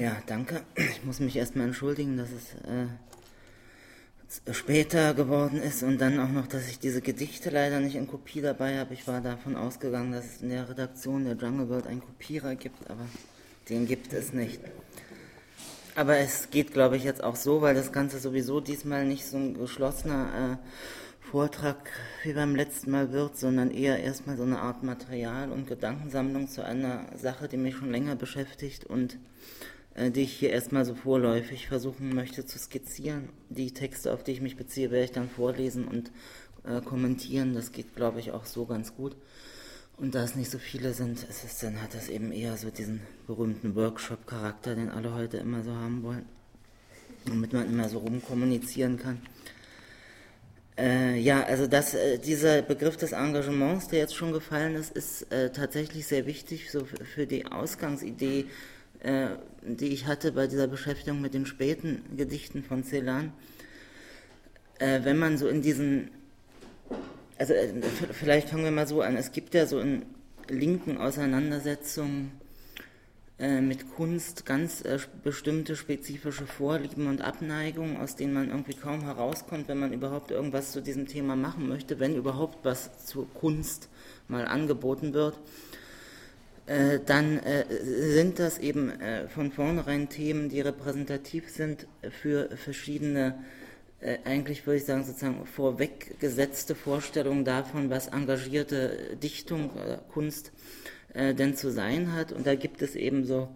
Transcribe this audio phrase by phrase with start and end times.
[0.00, 0.62] Ja, danke.
[0.76, 6.46] Ich muss mich erstmal entschuldigen, dass es äh, später geworden ist und dann auch noch,
[6.46, 8.94] dass ich diese Gedichte leider nicht in Kopie dabei habe.
[8.94, 12.88] Ich war davon ausgegangen, dass es in der Redaktion der Jungle World einen Kopierer gibt,
[12.88, 13.04] aber
[13.68, 14.62] den gibt es nicht.
[15.96, 19.36] Aber es geht, glaube ich, jetzt auch so, weil das Ganze sowieso diesmal nicht so
[19.36, 21.76] ein geschlossener äh, Vortrag
[22.22, 26.64] wie beim letzten Mal wird, sondern eher erstmal so eine Art Material- und Gedankensammlung zu
[26.64, 29.18] einer Sache, die mich schon länger beschäftigt und
[29.96, 33.28] die ich hier erstmal so vorläufig versuchen möchte zu skizzieren.
[33.48, 36.10] Die Texte, auf die ich mich beziehe, werde ich dann vorlesen und
[36.64, 37.54] äh, kommentieren.
[37.54, 39.16] Das geht, glaube ich, auch so ganz gut.
[39.96, 42.70] Und da es nicht so viele sind, ist es dann, hat das eben eher so
[42.70, 46.24] diesen berühmten Workshop-Charakter, den alle heute immer so haben wollen,
[47.26, 49.20] damit man immer so rumkommunizieren kann.
[50.78, 55.30] Äh, ja, also das, äh, dieser Begriff des Engagements, der jetzt schon gefallen ist, ist
[55.30, 58.46] äh, tatsächlich sehr wichtig so für, für die Ausgangsidee,
[59.00, 59.28] äh,
[59.62, 63.32] die ich hatte bei dieser Beschäftigung mit den späten Gedichten von Celan.
[64.78, 66.10] Äh, wenn man so in diesen
[67.40, 67.72] also äh,
[68.12, 69.16] vielleicht fangen wir mal so an.
[69.16, 70.02] Es gibt ja so in
[70.48, 72.32] linken Auseinandersetzungen
[73.38, 79.00] äh, mit Kunst ganz äh, bestimmte spezifische Vorlieben und Abneigungen, aus denen man irgendwie kaum
[79.00, 83.88] herauskommt, wenn man überhaupt irgendwas zu diesem Thema machen möchte, wenn überhaupt was zur Kunst
[84.28, 85.38] mal angeboten wird.
[86.70, 91.88] Äh, dann äh, sind das eben äh, von vornherein Themen, die repräsentativ sind
[92.22, 93.34] für verschiedene
[93.98, 100.52] äh, eigentlich würde ich sagen, sozusagen vorweggesetzte Vorstellung davon, was engagierte Dichtung oder Kunst
[101.12, 102.30] äh, denn zu sein hat.
[102.30, 103.48] Und da gibt es eben so,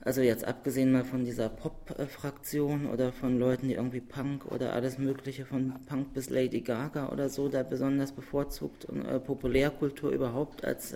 [0.00, 4.98] also jetzt abgesehen mal von dieser Pop-Fraktion oder von Leuten, die irgendwie Punk oder alles
[4.98, 10.64] Mögliche von Punk bis Lady Gaga oder so da besonders bevorzugt und äh, Populärkultur überhaupt
[10.64, 10.94] als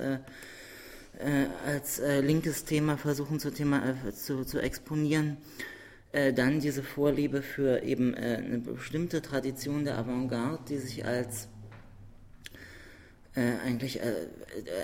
[1.66, 5.38] als äh, linkes Thema versuchen zu, Thema, zu, zu exponieren
[6.12, 11.48] äh, dann diese Vorliebe für eben äh, eine bestimmte Tradition der Avantgarde, die sich als
[13.34, 14.26] äh, eigentlich äh,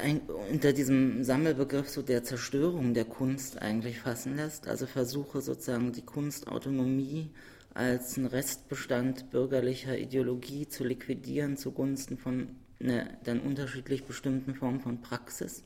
[0.04, 0.20] ein,
[0.50, 4.68] unter diesem Sammelbegriff so der Zerstörung der Kunst eigentlich fassen lässt.
[4.68, 7.30] Also Versuche sozusagen die Kunstautonomie
[7.72, 12.48] als einen Restbestand bürgerlicher Ideologie zu liquidieren zugunsten von
[12.78, 15.64] einer dann unterschiedlich bestimmten Form von Praxis.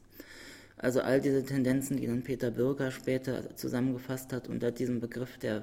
[0.78, 5.62] Also all diese Tendenzen, die dann Peter Bürger später zusammengefasst hat unter diesem Begriff der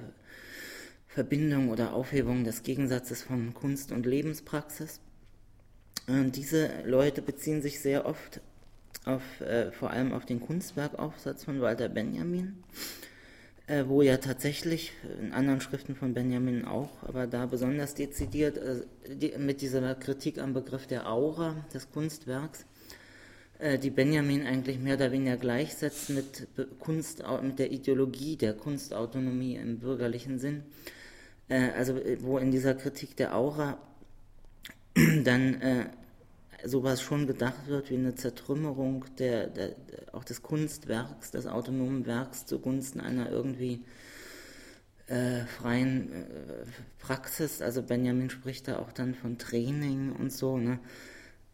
[1.06, 5.00] Verbindung oder Aufhebung des Gegensatzes von Kunst und Lebenspraxis.
[6.08, 8.40] Und diese Leute beziehen sich sehr oft
[9.04, 12.64] auf, äh, vor allem auf den Kunstwerkaufsatz von Walter Benjamin,
[13.68, 18.80] äh, wo ja tatsächlich in anderen Schriften von Benjamin auch, aber da besonders dezidiert äh,
[19.14, 22.73] die, mit dieser Kritik am Begriff der Aura des Kunstwerks äh,
[23.82, 26.48] die Benjamin eigentlich mehr oder weniger gleichsetzt mit
[26.80, 30.64] Kunst, mit der Ideologie der Kunstautonomie im bürgerlichen Sinn.
[31.48, 33.78] Äh, also äh, wo in dieser Kritik der Aura
[35.24, 35.90] dann
[36.64, 39.74] sowas schon gedacht wird wie eine Zertrümmerung der, der,
[40.12, 43.84] auch des Kunstwerks, des autonomen Werks zugunsten einer irgendwie
[45.08, 46.24] äh, freien äh,
[47.00, 47.60] Praxis.
[47.60, 50.56] Also Benjamin spricht da auch dann von Training und so.
[50.56, 50.78] Ne?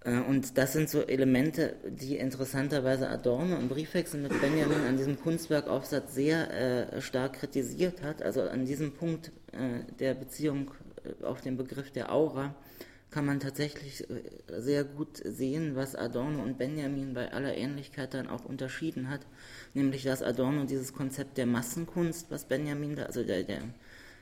[0.05, 5.21] Äh, und das sind so Elemente, die interessanterweise Adorno im Briefwechsel mit Benjamin an diesem
[5.21, 8.23] Kunstwerkaufsatz sehr äh, stark kritisiert hat.
[8.23, 10.71] Also an diesem Punkt äh, der Beziehung
[11.05, 12.55] äh, auf den Begriff der Aura
[13.11, 18.29] kann man tatsächlich äh, sehr gut sehen, was Adorno und Benjamin bei aller Ähnlichkeit dann
[18.29, 19.21] auch unterschieden hat.
[19.75, 23.63] Nämlich, dass Adorno dieses Konzept der Massenkunst, was Benjamin da, also der, der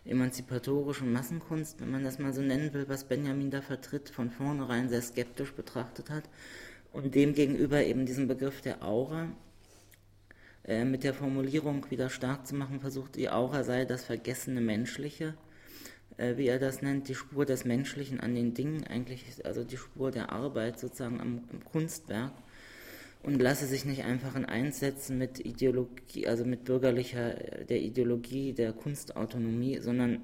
[0.09, 4.89] emanzipatorischen Massenkunst, wenn man das mal so nennen will, was Benjamin da vertritt, von vornherein
[4.89, 6.25] sehr skeptisch betrachtet hat
[6.93, 9.29] und demgegenüber eben diesen Begriff der Aura
[10.65, 15.35] äh, mit der Formulierung wieder stark zu machen versucht, die Aura sei das vergessene Menschliche,
[16.17, 19.77] äh, wie er das nennt, die Spur des Menschlichen an den Dingen, eigentlich also die
[19.77, 22.33] Spur der Arbeit sozusagen am, am Kunstwerk
[23.23, 27.35] und lasse sich nicht einfach in eins setzen mit Ideologie, also mit bürgerlicher,
[27.69, 30.21] der Ideologie der Kunstautonomie, sondern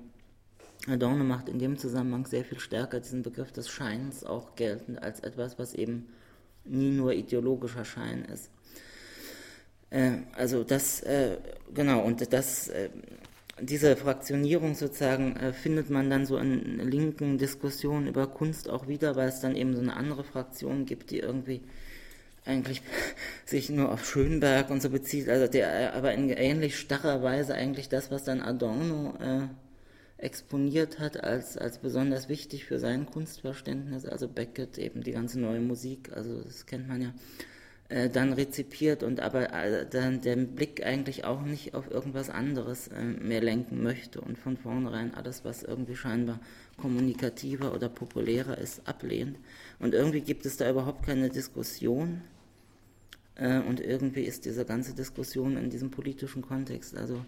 [0.86, 5.20] Adorno macht in dem Zusammenhang sehr viel stärker diesen Begriff des Scheins auch geltend als
[5.20, 6.08] etwas, was eben
[6.64, 8.50] nie nur ideologischer Schein ist.
[9.90, 11.38] Äh, also das, äh,
[11.72, 12.90] genau, und das, äh,
[13.60, 19.16] diese Fraktionierung sozusagen äh, findet man dann so in linken Diskussionen über Kunst auch wieder,
[19.16, 21.62] weil es dann eben so eine andere Fraktion gibt, die irgendwie
[22.44, 22.82] eigentlich
[23.44, 27.88] sich nur auf Schönberg und so bezieht, also der aber in ähnlich starrer Weise eigentlich
[27.88, 29.48] das, was dann Adorno äh,
[30.18, 35.60] exponiert hat, als, als besonders wichtig für sein Kunstverständnis, also Beckett, eben die ganze neue
[35.60, 37.14] Musik, also das kennt man ja,
[37.90, 42.88] äh, dann rezipiert und aber äh, dann den Blick eigentlich auch nicht auf irgendwas anderes
[42.88, 46.40] äh, mehr lenken möchte und von vornherein alles, was irgendwie scheinbar
[46.78, 49.38] kommunikativer oder populärer ist, ablehnt.
[49.78, 52.22] Und irgendwie gibt es da überhaupt keine Diskussion.
[53.36, 57.24] Äh, und irgendwie ist diese ganze Diskussion in diesem politischen Kontext also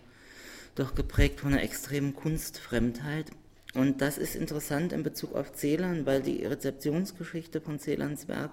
[0.74, 3.30] doch geprägt von einer extremen Kunstfremdheit.
[3.74, 8.52] Und das ist interessant in Bezug auf Celan, weil die Rezeptionsgeschichte von Celans Werk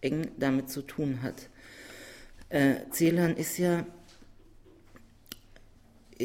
[0.00, 1.48] eng damit zu tun hat.
[2.48, 3.86] Äh, Celan ist ja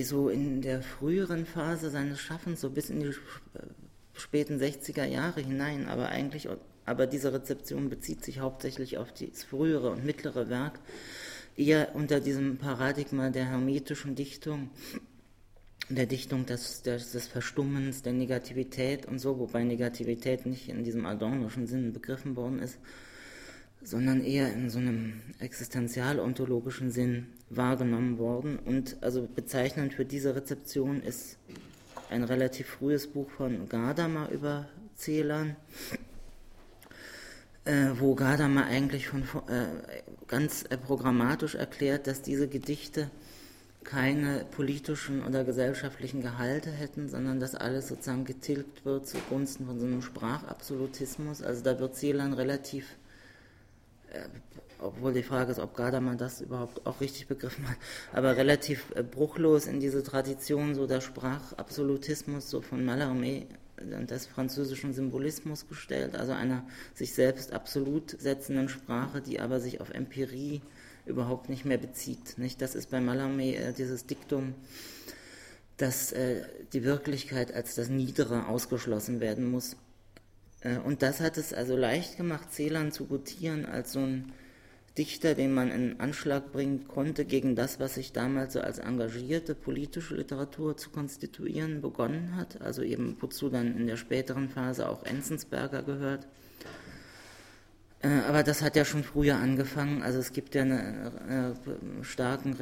[0.03, 3.13] so in der früheren Phase seines Schaffens, so bis in die
[4.13, 6.47] späten 60er Jahre hinein, aber eigentlich,
[6.89, 10.79] aber diese Rezeption bezieht sich hauptsächlich auf das frühere und mittlere Werk,
[11.55, 14.71] eher unter diesem Paradigma der hermetischen Dichtung,
[15.87, 21.05] der Dichtung des, des, des Verstummens, der Negativität und so, wobei Negativität nicht in diesem
[21.05, 22.79] adornischen Sinn begriffen worden ist,
[23.83, 28.57] sondern eher in so einem existenzial-ontologischen Sinn wahrgenommen worden.
[28.57, 31.37] Und also bezeichnend für diese Rezeption ist
[32.09, 35.55] ein relativ frühes Buch von Gadamer über Celan,
[37.65, 39.67] äh, wo Gadamer eigentlich von, äh,
[40.27, 43.09] ganz äh, programmatisch erklärt, dass diese Gedichte
[43.83, 49.85] keine politischen oder gesellschaftlichen Gehalte hätten, sondern dass alles sozusagen getilgt wird zugunsten von so
[49.85, 51.41] einem Sprachabsolutismus.
[51.41, 52.85] Also da wird Celan relativ
[54.11, 54.27] äh,
[54.81, 57.77] obwohl die Frage ist, ob Gadamer das überhaupt auch richtig begriffen hat,
[58.13, 63.45] aber relativ äh, bruchlos in diese Tradition so der Sprachabsolutismus so von Mallarmé
[63.79, 69.89] des französischen Symbolismus gestellt, also einer sich selbst absolut setzenden Sprache, die aber sich auf
[69.89, 70.61] Empirie
[71.05, 72.37] überhaupt nicht mehr bezieht.
[72.37, 72.61] Nicht?
[72.61, 74.53] Das ist bei Mallarmé äh, dieses Diktum,
[75.77, 76.43] dass äh,
[76.73, 79.75] die Wirklichkeit als das Niedere ausgeschlossen werden muss.
[80.61, 84.31] Äh, und das hat es also leicht gemacht, Celan zu gutieren als so ein
[84.99, 89.55] Dichter, den man in Anschlag bringen konnte gegen das, was sich damals so als engagierte
[89.55, 95.03] politische Literatur zu konstituieren begonnen hat, also eben wozu dann in der späteren Phase auch
[95.03, 96.27] Enzensberger gehört.
[98.01, 102.57] Äh, aber das hat ja schon früher angefangen, also es gibt ja einen äh, starken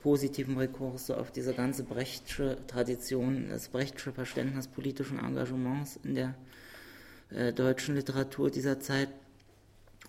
[0.00, 6.34] positiven Rekurs auf diese ganze Brechtsche Tradition, das Brechtsche Verständnis politischen Engagements in der
[7.30, 9.08] äh, deutschen Literatur dieser Zeit.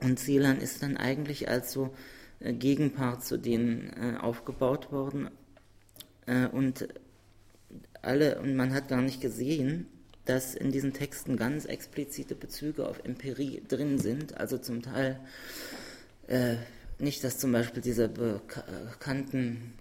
[0.01, 1.93] Und Celan ist dann eigentlich als so
[2.39, 5.29] äh, Gegenpart zu denen äh, aufgebaut worden.
[6.25, 6.87] Äh, und
[8.01, 9.85] alle, und man hat gar nicht gesehen,
[10.25, 14.37] dass in diesen Texten ganz explizite Bezüge auf Empirie drin sind.
[14.37, 15.19] Also zum Teil
[16.27, 16.55] äh,
[16.99, 19.73] nicht, dass zum Beispiel diese bekannten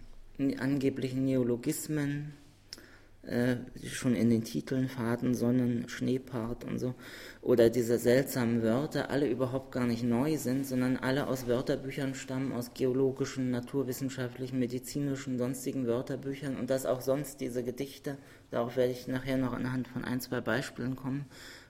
[0.58, 2.32] angeblichen Neologismen
[3.22, 3.56] äh,
[3.86, 6.94] schon in den Titeln Faden, Sonnen, Schneepart und so,
[7.42, 12.52] oder diese seltsamen Wörter, alle überhaupt gar nicht neu sind, sondern alle aus Wörterbüchern stammen,
[12.52, 16.56] aus geologischen, naturwissenschaftlichen, medizinischen, sonstigen Wörterbüchern.
[16.56, 18.16] Und dass auch sonst diese Gedichte,
[18.50, 21.26] darauf werde ich nachher noch anhand von ein, zwei Beispielen kommen,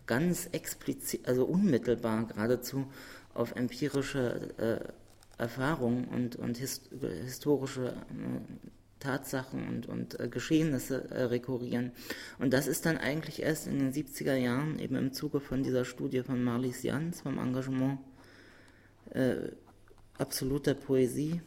[0.07, 2.87] ganz explizit, also unmittelbar geradezu
[3.35, 8.71] auf empirische äh, Erfahrungen und, und hist historische äh,
[9.01, 11.93] Tatsachen und, und äh, Geschehnisse äh, rekurrieren.
[12.39, 15.85] Und das ist dann eigentlich erst in den 70er Jahren, eben im Zuge von dieser
[15.85, 17.99] Studie von Marlies Jans, vom Engagement
[19.11, 19.37] äh,
[20.19, 21.41] absoluter Poesie,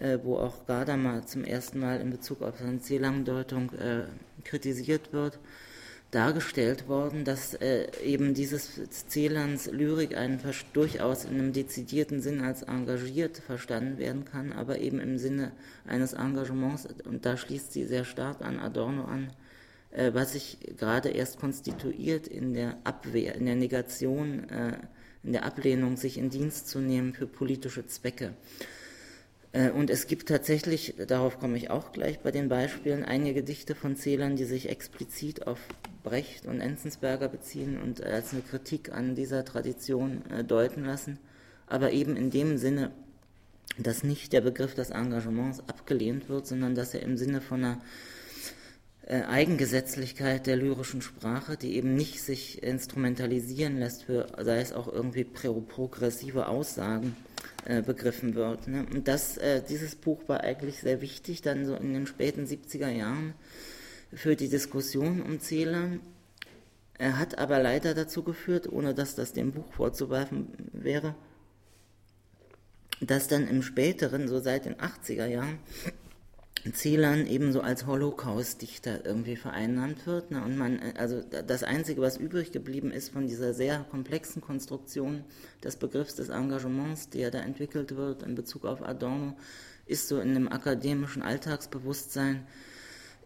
[0.00, 4.04] äh, wo auch Gadamer zum ersten Mal in Bezug auf seine Zählangdeutung äh,
[4.42, 5.38] kritisiert wird,
[6.14, 10.40] dargestellt worden, dass äh, eben dieses Celands Lyrik einen
[10.72, 15.52] durchaus in einem dezidierten Sinn als engagiert verstanden werden kann, aber eben im Sinne
[15.86, 19.32] eines Engagements, und da schließt sie sehr stark an Adorno an,
[19.90, 24.78] äh, was sich gerade erst konstituiert in der Abwehr, in der Negation, äh,
[25.24, 28.34] in der Ablehnung, sich in Dienst zu nehmen für politische Zwecke.
[29.54, 33.74] Äh, und es gibt tatsächlich, darauf komme ich auch gleich bei den Beispielen, einige Gedichte
[33.74, 35.60] von Zählern, die sich explizit auf
[36.02, 41.18] Brecht und Enzensberger beziehen und als eine Kritik an dieser Tradition äh, deuten lassen,
[41.66, 42.90] aber eben in dem Sinne,
[43.78, 47.80] dass nicht der Begriff des Engagements abgelehnt wird, sondern dass er im Sinne von einer
[49.06, 54.92] äh, Eigengesetzlichkeit der lyrischen Sprache, die eben nicht sich instrumentalisieren lässt für, sei es auch
[54.92, 57.16] irgendwie progressive Aussagen,
[57.64, 58.68] äh, begriffen wird.
[58.68, 58.86] Ne?
[58.92, 62.90] Und das, äh, dieses Buch war eigentlich sehr wichtig, dann so in den späten 70er
[62.90, 63.34] Jahren
[64.12, 66.00] für die Diskussion um Celan.
[66.98, 71.14] Er hat aber leider dazu geführt, ohne dass das dem Buch vorzuwerfen wäre,
[73.00, 75.58] dass dann im späteren, so seit den 80er Jahren,
[76.72, 80.30] Celan ebenso als Holocaust-Dichter irgendwie vereinnahmt wird.
[80.30, 80.42] Ne?
[80.42, 85.24] Und man, also das Einzige, was übrig geblieben ist von dieser sehr komplexen Konstruktion
[85.62, 89.36] des Begriffs des Engagements, der da entwickelt wird in Bezug auf Adorno,
[89.86, 92.46] ist so in dem akademischen Alltagsbewusstsein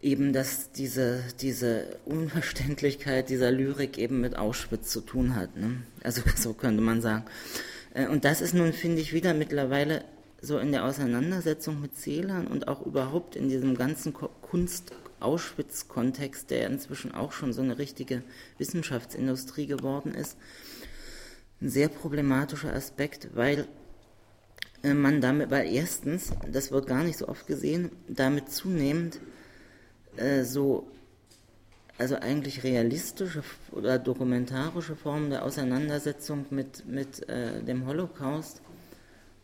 [0.01, 5.55] eben, dass diese, diese Unverständlichkeit dieser Lyrik eben mit Auschwitz zu tun hat.
[5.55, 5.81] Ne?
[6.03, 7.25] Also so könnte man sagen.
[7.93, 10.03] Äh, und das ist nun, finde ich, wieder mittlerweile
[10.41, 17.13] so in der Auseinandersetzung mit Celan und auch überhaupt in diesem ganzen Kunst-Auschwitz-Kontext, der inzwischen
[17.13, 18.23] auch schon so eine richtige
[18.57, 20.37] Wissenschaftsindustrie geworden ist,
[21.61, 23.67] ein sehr problematischer Aspekt, weil
[24.83, 29.19] äh, man damit, weil erstens, das wird gar nicht so oft gesehen, damit zunehmend
[30.15, 30.87] äh, so,
[31.97, 38.61] also eigentlich realistische oder dokumentarische Formen der Auseinandersetzung mit, mit äh, dem Holocaust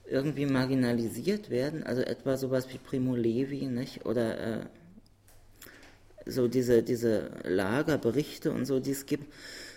[0.10, 4.06] irgendwie marginalisiert werden, also etwa sowas wie Primo Levi, nicht?
[4.06, 4.66] Oder äh,
[6.26, 9.32] so diese, diese Lagerberichte und so, die es gibt,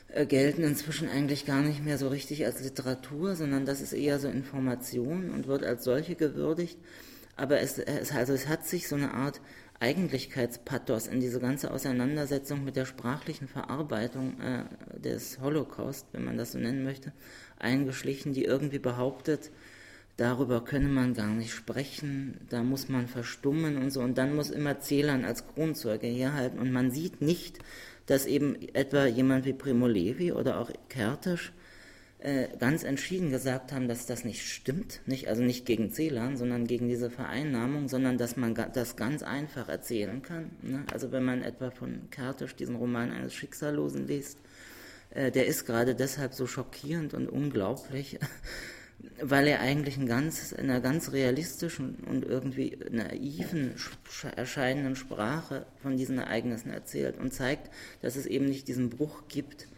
[0.09, 4.19] äh, gelten inzwischen eigentlich gar nicht mehr so richtig als Literatur, sondern das ist eher
[4.19, 6.79] so Information und wird als solche gewürdigt.
[7.37, 9.41] Aber es, es, also es hat sich so eine Art
[9.81, 14.65] Eigentlichkeitspathos in diese ganze Auseinandersetzung mit der sprachlichen Verarbeitung äh,
[14.99, 17.13] des Holocaust, wenn man das so nennen möchte,
[17.59, 19.53] eingeschlichen, die irgendwie behauptet,
[20.19, 24.01] darüber könne man gar nicht sprechen, da muss man verstummen und so.
[24.01, 26.59] Und dann muss immer Zählern als Kronzeuge herhalten.
[26.59, 27.61] Und man sieht nicht,
[28.05, 31.53] dass eben etwa jemand wie Primo Levi oder auch Kertisch
[32.19, 36.67] äh, ganz entschieden gesagt haben, dass das nicht stimmt, nicht, also nicht gegen Zählern, sondern
[36.67, 40.51] gegen diese Vereinnahmung, sondern dass man das ganz einfach erzählen kann.
[40.63, 40.85] Ne?
[40.93, 44.39] Also wenn man etwa von Kertisch diesen Roman eines Schicksallosen liest,
[45.11, 48.19] äh, der ist gerade deshalb so schockierend und unglaublich,
[49.21, 53.75] weil er eigentlich in, ganz, in einer ganz realistischen und irgendwie naiven
[54.37, 57.71] erscheinenden Sprache von diesen Ereignissen erzählt und zeigt,
[58.03, 59.69] dass es eben nicht diesen Bruch gibt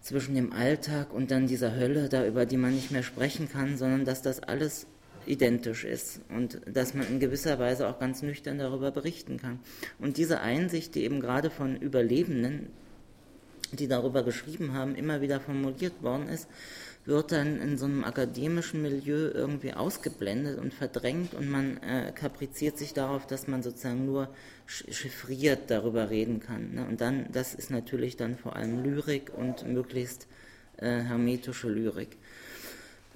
[0.00, 3.76] zwischen dem Alltag und dann dieser Hölle, da über die man nicht mehr sprechen kann,
[3.76, 4.86] sondern dass das alles
[5.26, 9.60] identisch ist und dass man in gewisser Weise auch ganz nüchtern darüber berichten kann.
[9.98, 12.68] Und diese Einsicht, die eben gerade von Überlebenden,
[13.72, 16.48] die darüber geschrieben haben, immer wieder formuliert worden ist,
[17.08, 22.76] wird dann in so einem akademischen Milieu irgendwie ausgeblendet und verdrängt und man äh, kapriziert
[22.76, 24.28] sich darauf, dass man sozusagen nur
[24.66, 26.74] chiffriert darüber reden kann.
[26.74, 26.86] Ne?
[26.86, 30.26] Und dann, das ist natürlich dann vor allem Lyrik und möglichst
[30.76, 32.18] äh, hermetische Lyrik.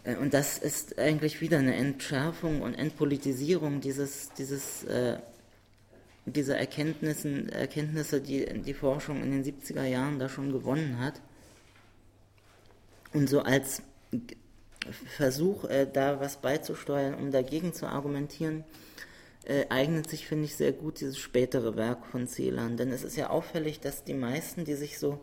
[0.05, 5.19] Äh, und das ist eigentlich wieder eine Entschärfung und Entpolitisierung dieses, dieses äh,
[6.25, 11.21] dieser Erkenntnissen, Erkenntnisse, die die Forschung in den 70er Jahren da schon gewonnen hat.
[13.13, 13.83] Und so als
[15.17, 18.65] Versuch, äh, da was beizusteuern, um dagegen zu argumentieren,
[19.45, 22.77] äh, eignet sich, finde ich, sehr gut dieses spätere Werk von Celan.
[22.77, 25.21] Denn es ist ja auffällig, dass die meisten, die sich so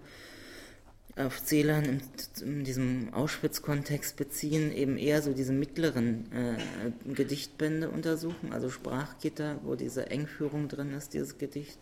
[1.15, 2.01] auf Celan in,
[2.41, 9.75] in diesem Auschwitz-Kontext beziehen, eben eher so diese mittleren äh, Gedichtbände untersuchen, also Sprachgitter, wo
[9.75, 11.77] diese Engführung drin ist, dieses Gedicht.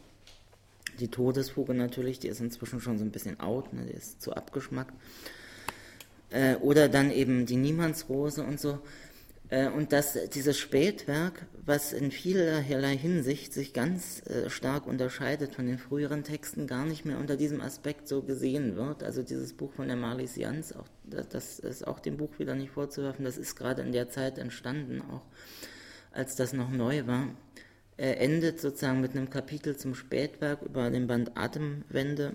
[0.99, 4.33] Die Todesfuge natürlich, die ist inzwischen schon so ein bisschen out, ne, die ist zu
[4.33, 4.93] abgeschmackt.
[6.29, 8.79] Äh, oder dann eben die Niemandsrose und so.
[9.49, 15.65] Äh, und dass dieses Spätwerk, was in vielerlei Hinsicht sich ganz äh, stark unterscheidet von
[15.65, 19.03] den früheren Texten, gar nicht mehr unter diesem Aspekt so gesehen wird.
[19.03, 22.71] Also dieses Buch von der Marlies Jans, auch, das ist auch dem Buch wieder nicht
[22.71, 25.23] vorzuwerfen, das ist gerade in der Zeit entstanden, auch
[26.11, 27.29] als das noch neu war.
[27.95, 32.33] Er endet sozusagen mit einem Kapitel zum Spätwerk über den Band Atemwende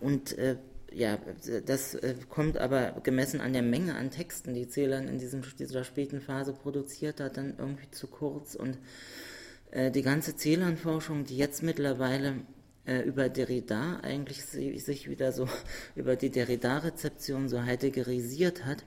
[0.00, 0.36] und
[0.94, 1.18] ja,
[1.66, 5.84] das äh, kommt aber gemessen an der Menge an Texten, die Celan in diesem, dieser
[5.84, 8.54] späten Phase produziert hat, dann irgendwie zu kurz.
[8.54, 8.78] Und
[9.70, 12.36] äh, die ganze Celan-Forschung, die jetzt mittlerweile
[12.86, 15.48] äh, über Derrida eigentlich sich wieder so
[15.94, 18.84] über die Derrida-Rezeption so heideggerisiert hat,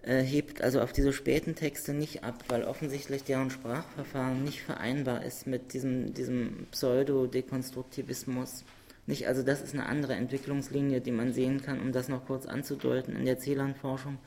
[0.00, 5.46] hebt also auf diese späten Texte nicht ab, weil offensichtlich deren Sprachverfahren nicht vereinbar ist
[5.46, 8.64] mit diesem, diesem Pseudo-Dekonstruktivismus.
[9.08, 12.44] Nicht, also das ist eine andere Entwicklungslinie, die man sehen kann, um das noch kurz
[12.44, 14.18] anzudeuten in der Celan-Forschung.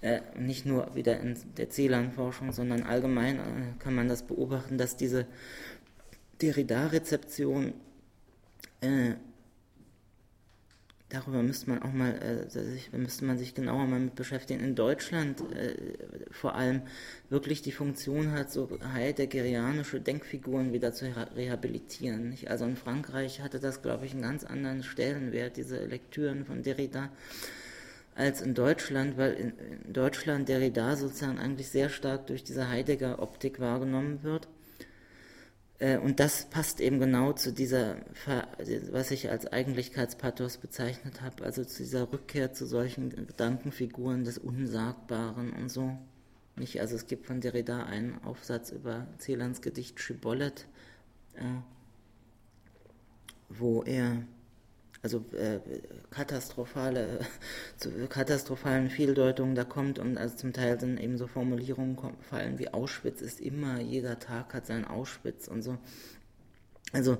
[0.00, 3.42] Äh, nicht nur wieder in der Celan-Forschung, sondern allgemein äh,
[3.78, 5.24] kann man das beobachten, dass diese
[6.40, 7.74] Derrida-Rezeption
[8.80, 9.12] äh,
[11.12, 14.60] darüber müsste man auch mal, äh, sich, müsste man sich genauer mal mit beschäftigen.
[14.60, 15.74] In Deutschland äh,
[16.30, 16.82] vor allem
[17.28, 22.30] wirklich die Funktion hat, so heideggerianische Denkfiguren wieder zu rehabilitieren.
[22.30, 22.50] Nicht?
[22.50, 27.10] Also in Frankreich hatte das, glaube ich, einen ganz anderen Stellenwert, diese Lektüren von Derrida,
[28.14, 29.52] als in Deutschland, weil in,
[29.84, 34.48] in Deutschland Derrida sozusagen eigentlich sehr stark durch diese Heidegger-Optik wahrgenommen wird
[36.02, 37.96] und das passt eben genau zu dieser,
[38.92, 45.52] was ich als Eigentlichkeitspathos bezeichnet habe, also zu dieser Rückkehr zu solchen Gedankenfiguren des Unsagbaren
[45.52, 45.98] und so.
[46.54, 50.66] Nicht, also es gibt von Derrida einen Aufsatz über Celans Gedicht Schibollet,
[51.34, 51.42] äh,
[53.48, 54.22] wo er
[55.02, 55.58] also äh,
[56.10, 57.20] katastrophale,
[57.76, 62.68] zu katastrophalen Fehldeutungen da kommt und also zum Teil dann eben so Formulierungen fallen wie
[62.68, 65.76] Auschwitz ist immer, jeder Tag hat sein Auschwitz und so.
[66.92, 67.18] Also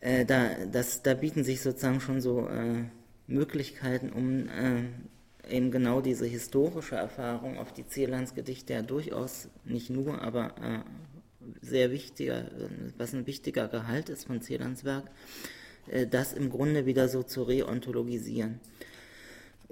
[0.00, 2.84] äh, da, das, da bieten sich sozusagen schon so äh,
[3.26, 10.22] Möglichkeiten, um äh, eben genau diese historische Erfahrung auf die Celands-Gedichte ja durchaus nicht nur,
[10.22, 10.78] aber äh,
[11.60, 12.46] sehr wichtiger,
[12.96, 15.10] was ein wichtiger Gehalt ist von Celans Werk,
[16.10, 18.60] das im Grunde wieder so zu reontologisieren.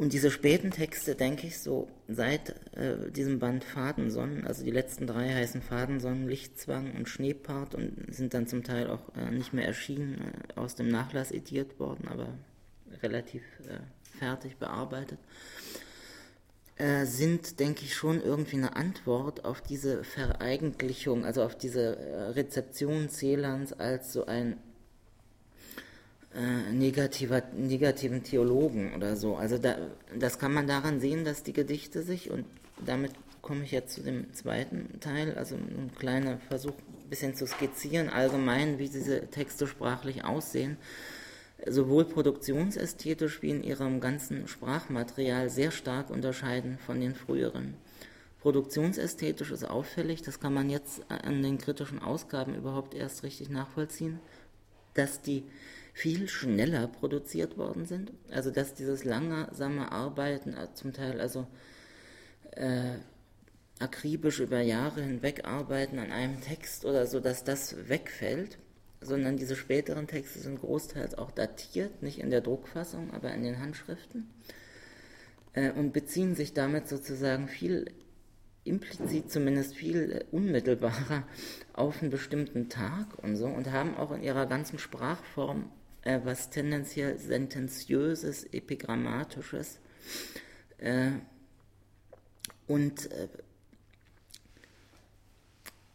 [0.00, 5.06] Und diese späten Texte, denke ich, so seit äh, diesem Band Fadensonnen, also die letzten
[5.06, 9.66] drei heißen Fadensonnen, Lichtzwang und Schneepart und sind dann zum Teil auch äh, nicht mehr
[9.66, 12.28] erschienen, äh, aus dem Nachlass ediert worden, aber
[13.02, 13.80] relativ äh,
[14.18, 15.18] fertig bearbeitet,
[16.76, 23.10] äh, sind, denke ich, schon irgendwie eine Antwort auf diese Vereigentlichung, also auf diese Rezeption
[23.10, 24.56] Celans als so ein
[26.34, 29.36] äh, negativer, negativen Theologen oder so.
[29.36, 29.76] Also da,
[30.16, 32.44] das kann man daran sehen, dass die Gedichte sich, und
[32.84, 37.46] damit komme ich jetzt zu dem zweiten Teil, also ein kleiner Versuch, ein bisschen zu
[37.46, 40.76] skizzieren, allgemein, wie diese Texte sprachlich aussehen,
[41.66, 47.74] sowohl produktionsästhetisch wie in ihrem ganzen Sprachmaterial sehr stark unterscheiden von den früheren.
[48.40, 54.18] Produktionsästhetisch ist auffällig, das kann man jetzt an den kritischen Ausgaben überhaupt erst richtig nachvollziehen,
[54.94, 55.44] dass die
[55.92, 58.12] viel schneller produziert worden sind.
[58.30, 61.46] Also dass dieses langsame Arbeiten, äh, zum Teil also
[62.52, 62.96] äh,
[63.78, 68.58] akribisch über Jahre hinweg arbeiten an einem Text oder so, dass das wegfällt,
[69.00, 73.58] sondern diese späteren Texte sind großteils auch datiert, nicht in der Druckfassung, aber in den
[73.58, 74.28] Handschriften
[75.54, 77.86] äh, und beziehen sich damit sozusagen viel
[78.64, 81.24] implizit zumindest viel unmittelbarer
[81.72, 85.70] auf einen bestimmten Tag und so und haben auch in ihrer ganzen Sprachform
[86.02, 89.78] äh, was tendenziell sentenziöses, epigrammatisches
[90.78, 91.12] äh,
[92.66, 93.28] und äh,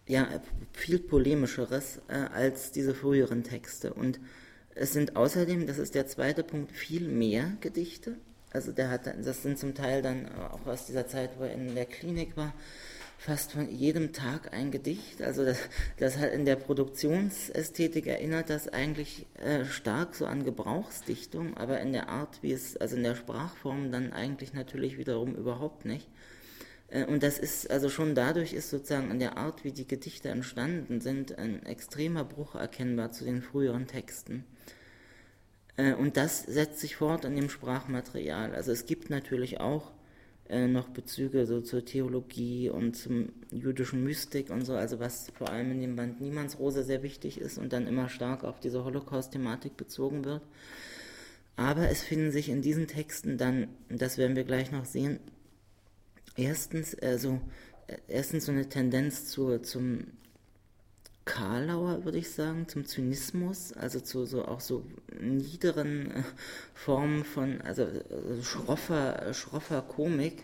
[0.08, 0.28] ja,
[0.74, 3.94] viel polemischeres äh, als diese früheren Texte.
[3.94, 4.20] Und
[4.76, 8.18] es sind außerdem, das ist der zweite Punkt, viel mehr Gedichte.
[8.52, 11.76] Also der hat, das sind zum Teil dann auch aus dieser Zeit, wo er in
[11.76, 12.54] der Klinik war,
[13.18, 15.22] fast von jedem Tag ein Gedicht.
[15.22, 15.58] Also das,
[15.98, 21.94] das hat in der Produktionsästhetik erinnert das eigentlich äh, stark so an Gebrauchsdichtung, aber in
[21.94, 26.08] der Art, wie es, also in der Sprachform dann eigentlich natürlich wiederum überhaupt nicht.
[26.90, 30.30] Äh, und das ist, also schon dadurch ist sozusagen an der Art, wie die Gedichte
[30.30, 34.46] entstanden sind, ein extremer Bruch erkennbar zu den früheren Texten.
[35.78, 38.54] Äh, und das setzt sich fort in dem Sprachmaterial.
[38.54, 39.92] Also es gibt natürlich auch
[40.50, 45.50] äh, noch Bezüge so zur Theologie und zum jüdischen Mystik und so, also was vor
[45.50, 49.76] allem in dem Band Niemandsrose sehr wichtig ist und dann immer stark auf diese Holocaust-Thematik
[49.76, 50.44] bezogen wird.
[51.56, 55.20] Aber es finden sich in diesen Texten dann, das werden wir gleich noch sehen,
[56.36, 57.40] erstens, also,
[58.08, 60.08] erstens so eine Tendenz zu, zum
[61.26, 64.86] Karlauer, würde ich sagen, zum Zynismus, also zu so auch so
[65.20, 66.24] niederen äh,
[66.74, 70.44] Formen von, also äh, schroffer, schroffer Komik,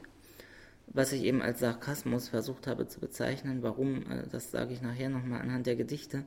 [0.87, 3.61] was ich eben als Sarkasmus versucht habe zu bezeichnen.
[3.61, 6.23] Warum, äh, das sage ich nachher nochmal anhand der Gedichte.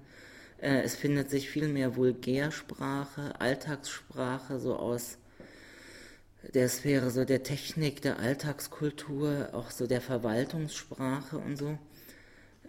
[0.58, 5.18] Es findet sich viel mehr Vulgärsprache, Alltagssprache, so aus
[6.54, 11.76] der Sphäre so der Technik, der Alltagskultur, auch so der Verwaltungssprache und so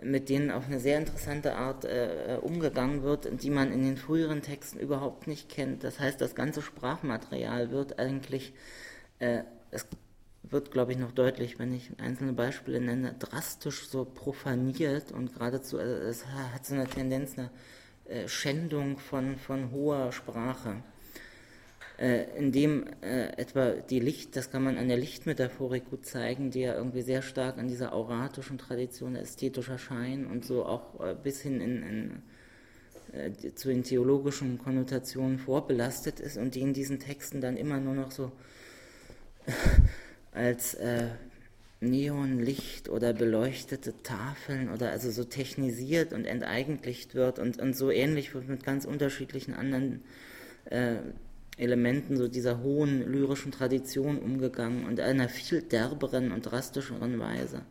[0.03, 4.41] mit denen auf eine sehr interessante Art äh, umgegangen wird, die man in den früheren
[4.41, 5.83] Texten überhaupt nicht kennt.
[5.83, 8.53] Das heißt, das ganze Sprachmaterial wird eigentlich,
[9.19, 9.87] äh, es
[10.43, 15.79] wird, glaube ich, noch deutlich, wenn ich einzelne Beispiele nenne, drastisch so profaniert und geradezu,
[15.79, 17.49] also es hat so eine Tendenz, eine
[18.05, 20.83] äh, Schändung von, von hoher Sprache
[21.97, 26.51] äh, in dem äh, etwa die Licht, das kann man an der Lichtmetaphorik gut zeigen,
[26.51, 31.15] die ja irgendwie sehr stark an dieser auratischen Tradition ästhetischer Schein und so auch äh,
[31.15, 32.23] bis hin in, in
[33.13, 37.93] äh, zu den theologischen Konnotationen vorbelastet ist und die in diesen Texten dann immer nur
[37.93, 38.31] noch so
[40.33, 41.07] als äh,
[41.79, 48.33] Neonlicht oder beleuchtete Tafeln oder also so technisiert und enteigentlicht wird und, und so ähnlich
[48.33, 50.03] wird mit ganz unterschiedlichen anderen
[50.65, 50.95] äh,
[51.57, 57.61] Elementen so dieser hohen lyrischen Tradition umgegangen und einer viel derberen und drastischeren Weise.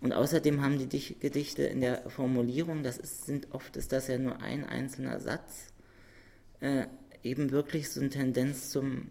[0.00, 4.18] Und außerdem haben die Gedichte in der Formulierung, das ist, sind oft ist das ja
[4.18, 5.68] nur ein einzelner Satz,
[6.60, 6.86] äh,
[7.22, 9.10] eben wirklich so eine Tendenz zum,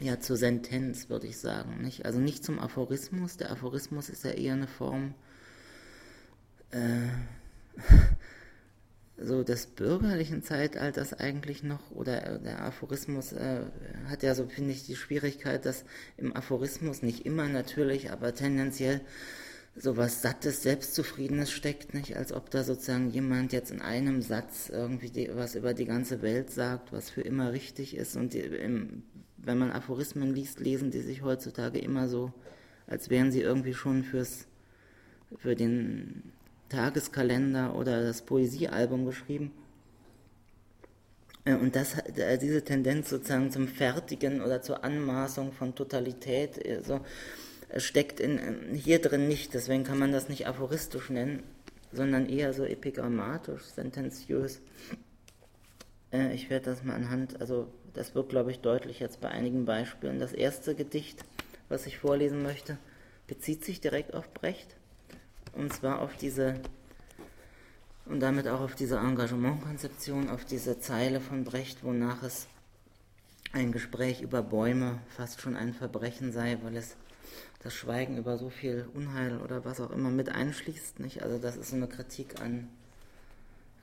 [0.00, 1.80] ja, zur Sentenz, würde ich sagen.
[1.80, 2.04] Nicht?
[2.04, 3.38] Also nicht zum Aphorismus.
[3.38, 5.14] Der Aphorismus ist ja eher eine Form
[6.70, 7.08] äh,
[9.22, 13.62] so des bürgerlichen Zeitalters eigentlich noch, oder der Aphorismus äh,
[14.08, 15.84] hat ja so, finde ich, die Schwierigkeit, dass
[16.16, 19.00] im Aphorismus nicht immer natürlich, aber tendenziell
[19.76, 22.16] so was Sattes, Selbstzufriedenes steckt, nicht?
[22.16, 26.22] Als ob da sozusagen jemand jetzt in einem Satz irgendwie die, was über die ganze
[26.22, 28.16] Welt sagt, was für immer richtig ist.
[28.16, 29.04] Und die, im,
[29.36, 32.32] wenn man Aphorismen liest, lesen die sich heutzutage immer so,
[32.86, 34.46] als wären sie irgendwie schon fürs,
[35.36, 36.32] für den
[36.70, 39.52] Tageskalender oder das Poesiealbum geschrieben.
[41.44, 46.80] Äh, und das, äh, diese Tendenz sozusagen zum Fertigen oder zur Anmaßung von Totalität, äh,
[46.82, 47.00] so,
[47.76, 51.44] steckt in, hier drin nicht, deswegen kann man das nicht aphoristisch nennen,
[51.92, 54.60] sondern eher so epigrammatisch, sentenziös.
[56.34, 60.18] Ich werde das mal anhand, also das wird, glaube ich, deutlich jetzt bei einigen Beispielen.
[60.18, 61.24] Das erste Gedicht,
[61.68, 62.76] was ich vorlesen möchte,
[63.28, 64.74] bezieht sich direkt auf Brecht,
[65.52, 66.60] und zwar auf diese,
[68.06, 72.46] und damit auch auf diese Engagementkonzeption, auf diese Zeile von Brecht, wonach es
[73.52, 76.96] ein Gespräch über Bäume fast schon ein Verbrechen sei, weil es
[77.62, 81.00] das Schweigen über so viel Unheil oder was auch immer mit einschließt.
[81.00, 81.22] Nicht?
[81.22, 82.68] Also das ist so eine Kritik an,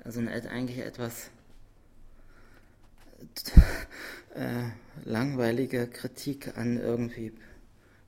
[0.04, 1.30] also eine, eigentlich etwas
[4.36, 4.70] äh,
[5.06, 7.34] langweilige Kritik an irgendwie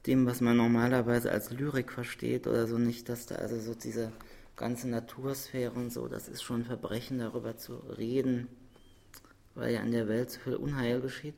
[0.05, 4.11] dem, was man normalerweise als Lyrik versteht oder so nicht, dass da also so diese
[4.55, 8.47] ganze Natursphäre und so, das ist schon ein Verbrechen, darüber zu reden,
[9.55, 11.35] weil ja in der Welt so viel Unheil geschieht.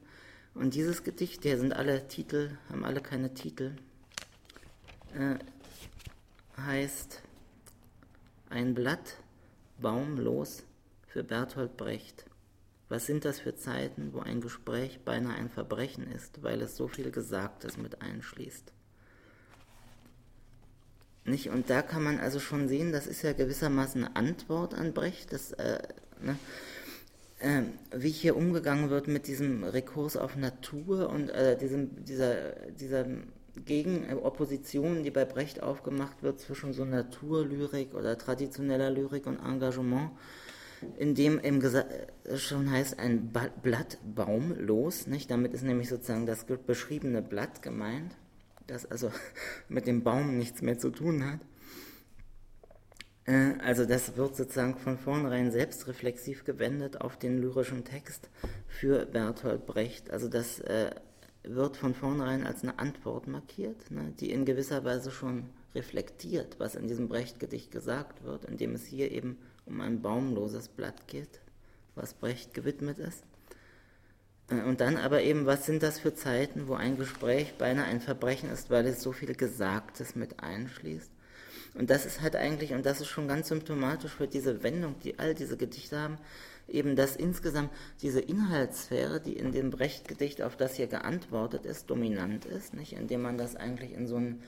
[0.53, 3.73] Und dieses Gedicht, der sind alle Titel, haben alle keine Titel,
[5.13, 5.35] äh,
[6.57, 7.21] heißt
[8.49, 9.17] Ein Blatt
[9.79, 10.63] baumlos
[11.07, 12.25] für Bertolt Brecht.
[12.91, 16.89] Was sind das für Zeiten, wo ein Gespräch beinahe ein Verbrechen ist, weil es so
[16.89, 18.73] viel Gesagtes mit einschließt?
[21.23, 21.51] Nicht?
[21.51, 25.31] Und da kann man also schon sehen, das ist ja gewissermaßen eine Antwort an Brecht,
[25.31, 25.81] dass, äh,
[26.21, 26.37] ne,
[27.39, 27.61] äh,
[27.95, 33.05] wie hier umgegangen wird mit diesem Rekurs auf Natur und äh, diesem, dieser, dieser
[33.65, 40.11] gegen äh, die bei Brecht aufgemacht wird zwischen so Naturlyrik oder traditioneller Lyrik und Engagement,
[40.97, 45.29] in dem im äh, schon heißt ein Blatt baumlos, nicht?
[45.31, 48.15] Damit ist nämlich sozusagen das beschriebene Blatt gemeint,
[48.67, 49.11] das also
[49.69, 51.39] mit dem Baum nichts mehr zu tun hat.
[53.25, 58.29] Äh, also das wird sozusagen von vornherein selbstreflexiv gewendet auf den lyrischen Text
[58.67, 60.11] für Bertolt Brecht.
[60.11, 60.61] Also das
[61.43, 66.75] wird von vornherein als eine Antwort markiert, ne, die in gewisser Weise schon reflektiert, was
[66.75, 71.39] in diesem Brecht-Gedicht gesagt wird, indem es hier eben um ein baumloses Blatt geht,
[71.95, 73.23] was Brecht gewidmet ist.
[74.49, 78.01] Äh, und dann aber eben, was sind das für Zeiten, wo ein Gespräch beinahe ein
[78.01, 81.11] Verbrechen ist, weil es so viel Gesagtes mit einschließt.
[81.73, 85.19] Und das ist halt eigentlich, und das ist schon ganz symptomatisch für diese Wendung, die
[85.19, 86.17] all diese Gedichte haben,
[86.67, 87.71] eben, dass insgesamt
[88.01, 92.93] diese Inhaltssphäre, die in dem Brecht-Gedicht, auf das hier geantwortet ist, dominant ist, nicht?
[92.93, 94.41] indem man das eigentlich in so, ein,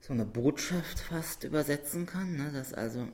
[0.00, 2.50] so eine Botschaft fast übersetzen kann, ne?
[2.54, 3.06] dass also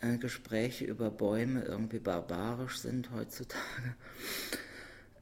[0.00, 3.96] äh, Gespräche über Bäume irgendwie barbarisch sind heutzutage.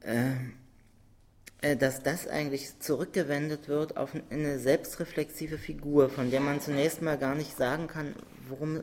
[0.03, 0.55] Ähm,
[1.65, 7.17] äh, dass das eigentlich zurückgewendet wird auf eine selbstreflexive Figur, von der man zunächst mal
[7.17, 8.15] gar nicht sagen kann,
[8.49, 8.83] worum,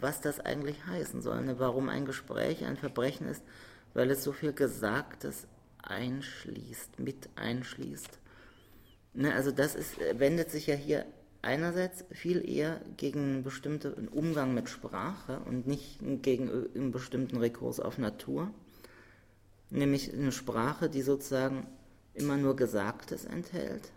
[0.00, 1.58] was das eigentlich heißen soll, ne?
[1.58, 3.42] warum ein Gespräch ein Verbrechen ist,
[3.92, 5.46] weil es so viel Gesagtes
[5.82, 8.18] einschließt, mit einschließt.
[9.12, 9.34] Ne?
[9.34, 11.04] Also das ist, wendet sich ja hier
[11.44, 17.98] einerseits viel eher gegen bestimmten Umgang mit Sprache und nicht gegen einen bestimmten Rekurs auf
[17.98, 18.50] Natur,
[19.70, 21.66] nämlich eine Sprache, die sozusagen
[22.14, 23.92] immer nur Gesagtes enthält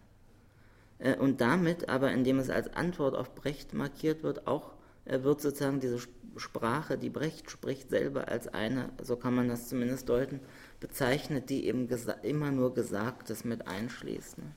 [1.00, 4.74] äh, und damit aber, indem es als Antwort auf Brecht markiert wird, auch
[5.06, 6.00] äh, wird sozusagen diese
[6.38, 10.40] Sprache, die Brecht spricht, selber als eine, so kann man das zumindest deuten,
[10.80, 11.88] bezeichnet, die eben
[12.24, 14.38] immer nur Gesagtes mit einschließt.
[14.38, 14.52] Ne?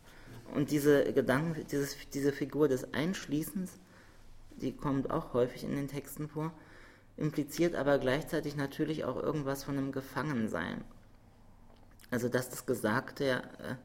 [0.54, 3.78] Und diese Gedanken, dieses, diese Figur des Einschließens,
[4.60, 6.52] die kommt auch häufig in den Texten vor,
[7.16, 10.84] impliziert aber gleichzeitig natürlich auch irgendwas von einem Gefangensein.
[12.10, 13.76] Also dass das Gesagte ja äh,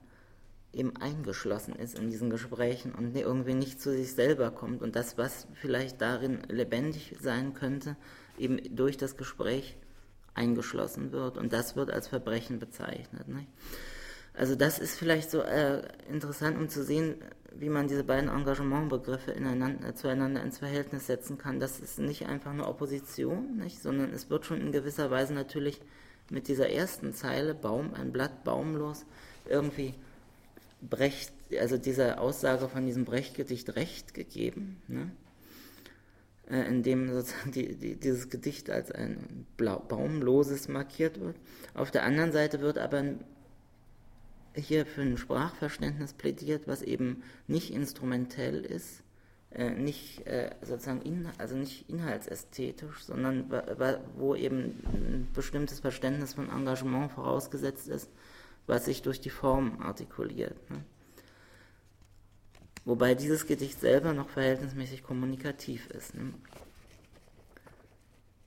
[0.74, 5.18] eben eingeschlossen ist in diesen Gesprächen und irgendwie nicht zu sich selber kommt und das,
[5.18, 7.96] was vielleicht darin lebendig sein könnte,
[8.38, 9.78] eben durch das Gespräch
[10.34, 13.28] eingeschlossen wird und das wird als Verbrechen bezeichnet.
[13.28, 13.48] Nicht?
[14.38, 17.16] Also das ist vielleicht so äh, interessant, um zu sehen,
[17.58, 21.60] wie man diese beiden Engagementbegriffe ineinander, zueinander ins Verhältnis setzen kann.
[21.60, 25.80] Das ist nicht einfach eine Opposition, nicht, sondern es wird schon in gewisser Weise natürlich
[26.30, 29.06] mit dieser ersten Zeile, Baum, ein Blatt baumlos,
[29.48, 29.94] irgendwie
[30.82, 35.12] Brecht, also dieser Aussage von diesem Brecht-Gedicht recht gegeben, ne?
[36.50, 41.38] äh, in dem sozusagen die, die, dieses Gedicht als ein Blau, baumloses markiert wird.
[41.74, 43.04] Auf der anderen Seite wird aber
[44.56, 49.04] hier für ein Sprachverständnis plädiert, was eben nicht instrumentell ist,
[49.52, 53.50] äh, nicht äh, sozusagen in, also nicht inhaltsästhetisch, sondern
[54.18, 58.10] wo eben ein bestimmtes Verständnis von Engagement vorausgesetzt ist,
[58.68, 60.70] was sich durch die Form artikuliert.
[60.70, 60.84] Ne?
[62.84, 66.16] Wobei dieses Gedicht selber noch verhältnismäßig kommunikativ ist.
[66.16, 66.34] Ne?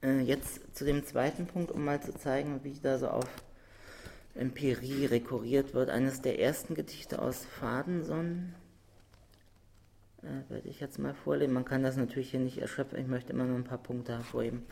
[0.01, 3.25] Äh, jetzt zu dem zweiten Punkt, um mal zu zeigen, wie ich da so auf
[4.39, 5.89] Empirie rekurriert wird.
[5.89, 8.55] Eines der ersten Gedichte aus Fadenson
[10.21, 11.53] äh, werde ich jetzt mal vorlesen.
[11.53, 14.63] Man kann das natürlich hier nicht erschöpfen, ich möchte immer nur ein paar Punkte hervorheben.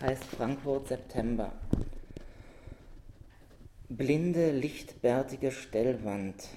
[0.00, 1.52] Heißt Frankfurt September.
[3.88, 6.48] Blinde, lichtbärtige Stellwand.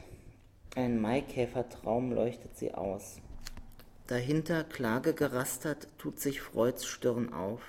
[0.75, 3.17] Ein Maikäfertraum leuchtet sie aus.
[4.07, 7.61] Dahinter, Klage gerastert, tut sich Freuds Stirn auf.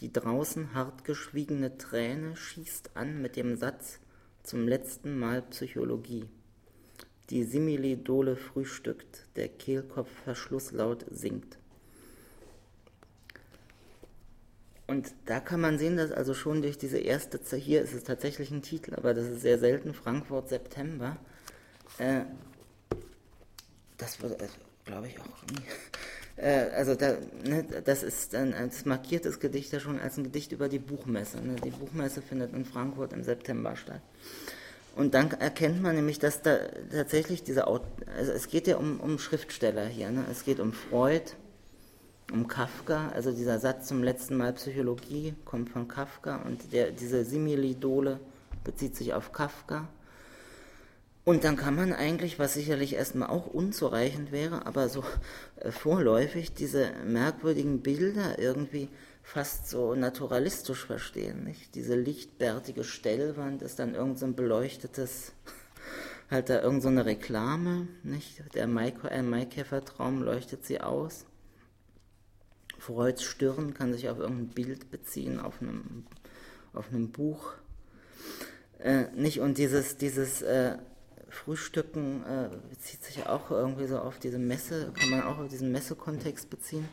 [0.00, 4.00] Die draußen hart geschwiegene Träne schießt an mit dem Satz
[4.42, 6.28] zum letzten Mal Psychologie.
[7.30, 11.58] Die Similidole frühstückt, der Kehlkopf verschlusslaut singt.
[14.86, 18.50] Und da kann man sehen, dass also schon durch diese erste, hier ist es tatsächlich
[18.50, 21.16] ein Titel, aber das ist sehr selten, Frankfurt September,
[21.98, 22.22] äh,
[23.96, 24.54] das wird, also,
[24.84, 25.62] glaube ich, auch nie.
[26.36, 30.24] Äh, also da, ne, das ist ein, das markiert das Gedicht ja schon als ein
[30.24, 31.38] Gedicht über die Buchmesse.
[31.38, 31.56] Ne?
[31.64, 34.02] Die Buchmesse findet in Frankfurt im September statt.
[34.96, 36.56] Und dann erkennt man nämlich, dass da
[36.92, 37.82] tatsächlich diese, also
[38.32, 40.24] es geht ja um, um Schriftsteller hier, ne?
[40.30, 41.32] es geht um Freud,
[42.32, 47.24] um Kafka, also dieser Satz zum letzten Mal Psychologie kommt von Kafka und der, diese
[47.24, 48.20] Similidole
[48.62, 49.88] bezieht sich auf Kafka.
[51.24, 55.02] Und dann kann man eigentlich, was sicherlich erstmal auch unzureichend wäre, aber so
[55.56, 58.90] äh, vorläufig diese merkwürdigen Bilder irgendwie
[59.22, 61.44] fast so naturalistisch verstehen.
[61.44, 61.74] Nicht?
[61.74, 65.32] Diese lichtbärtige Stellwand ist dann irgend so ein beleuchtetes,
[66.30, 67.88] halt da irgend so eine Reklame.
[68.02, 68.42] Nicht?
[68.54, 71.24] Der Maikäfertraum leuchtet sie aus.
[72.78, 76.04] Freuds Stirn kann sich auf irgendein Bild beziehen, auf einem,
[76.74, 77.54] auf einem Buch.
[78.78, 79.40] Äh, nicht?
[79.40, 80.76] Und dieses, dieses äh,
[81.28, 85.72] Frühstücken äh, bezieht sich auch irgendwie so auf diese Messe, kann man auch auf diesen
[85.72, 86.88] Messekontext beziehen.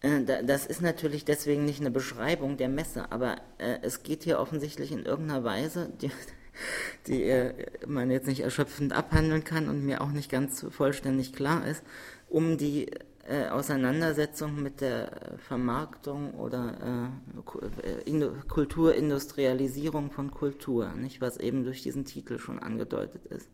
[0.00, 4.38] Äh, das ist natürlich deswegen nicht eine Beschreibung der Messe, aber äh, es geht hier
[4.38, 6.10] offensichtlich in irgendeiner Weise, die,
[7.06, 7.54] die äh,
[7.86, 11.82] man jetzt nicht erschöpfend abhandeln kann und mir auch nicht ganz vollständig klar ist,
[12.28, 12.90] um die
[13.28, 22.04] äh, Auseinandersetzung mit der Vermarktung oder äh, Kulturindustrialisierung von Kultur, nicht was eben durch diesen
[22.04, 23.48] Titel schon angedeutet ist.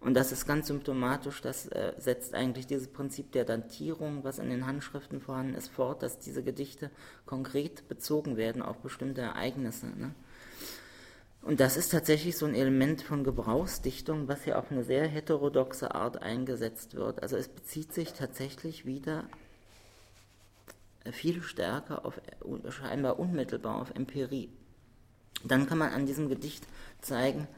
[0.00, 4.48] Und das ist ganz symptomatisch, das äh, setzt eigentlich dieses Prinzip der Dantierung, was in
[4.48, 6.90] den Handschriften vorhanden ist, fort, dass diese Gedichte
[7.26, 9.86] konkret bezogen werden auf bestimmte Ereignisse.
[9.86, 10.14] Ne?
[11.42, 15.94] Und das ist tatsächlich so ein Element von Gebrauchsdichtung, was hier auf eine sehr heterodoxe
[15.94, 17.22] Art eingesetzt wird.
[17.22, 19.24] Also es bezieht sich tatsächlich wieder
[21.12, 22.20] viel stärker auf,
[22.68, 24.50] scheinbar unmittelbar auf Empirie.
[25.42, 26.66] Dann kann man an diesem Gedicht
[27.00, 27.48] zeigen,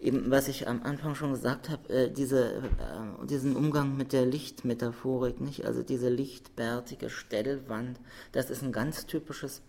[0.00, 4.26] eben was ich am Anfang schon gesagt habe, äh, diese, äh, diesen Umgang mit der
[4.26, 5.64] Lichtmetaphorik, nicht?
[5.64, 7.98] Also diese lichtbärtige Stellwand,
[8.32, 9.62] das ist ein ganz typisches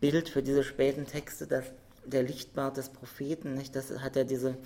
[0.00, 1.72] Bild für diese späten Texte, dass
[2.06, 3.74] der Lichtbart des Propheten, nicht?
[3.76, 4.56] Das hat ja diese,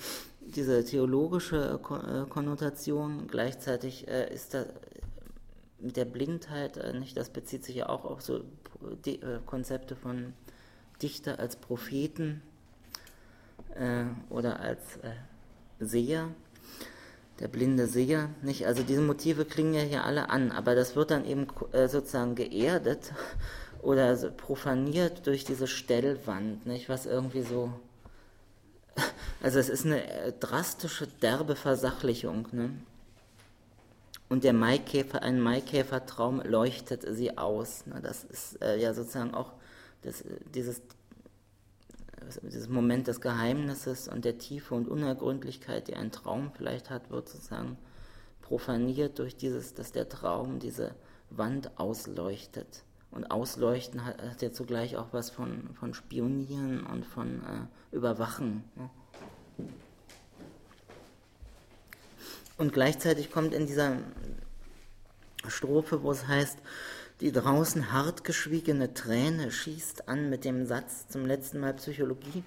[0.40, 3.26] diese theologische äh, Konnotation.
[3.28, 4.66] Gleichzeitig äh, ist da
[5.78, 7.16] mit der Blindheit, äh, nicht?
[7.16, 8.38] Das bezieht sich ja auch auf so
[9.06, 10.34] äh, Konzepte von
[11.02, 12.42] Dichter als Propheten
[13.74, 15.12] äh, oder als äh,
[15.80, 16.28] Seher.
[17.40, 18.66] Der blinde Seher, nicht?
[18.66, 23.14] Also diese Motive klingen ja hier alle an, aber das wird dann eben sozusagen geerdet
[23.82, 26.88] oder so profaniert durch diese Stellwand, nicht?
[26.88, 27.72] was irgendwie so.
[29.42, 32.46] Also es ist eine äh, drastische, derbe Versachlichung.
[32.52, 32.70] Ne?
[34.28, 37.86] Und der Maikäfer, ein Maikäfertraum leuchtet sie aus.
[37.86, 38.00] Ne?
[38.02, 39.52] Das ist äh, ja sozusagen auch
[40.02, 40.22] das,
[40.54, 40.82] dieses,
[42.42, 47.28] dieses Moment des Geheimnisses und der Tiefe und Unergründlichkeit, die ein Traum vielleicht hat, wird
[47.28, 47.78] sozusagen
[48.42, 50.94] profaniert durch dieses, dass der Traum diese
[51.30, 52.84] Wand ausleuchtet.
[53.10, 58.64] Und Ausleuchten hat, hat ja zugleich auch was von, von Spionieren und von äh, Überwachen.
[58.76, 58.90] Ne?
[62.56, 63.96] Und gleichzeitig kommt in dieser
[65.48, 66.58] Strophe, wo es heißt,
[67.20, 72.44] die draußen hart geschwiegene Träne schießt an mit dem Satz zum letzten Mal Psychologie.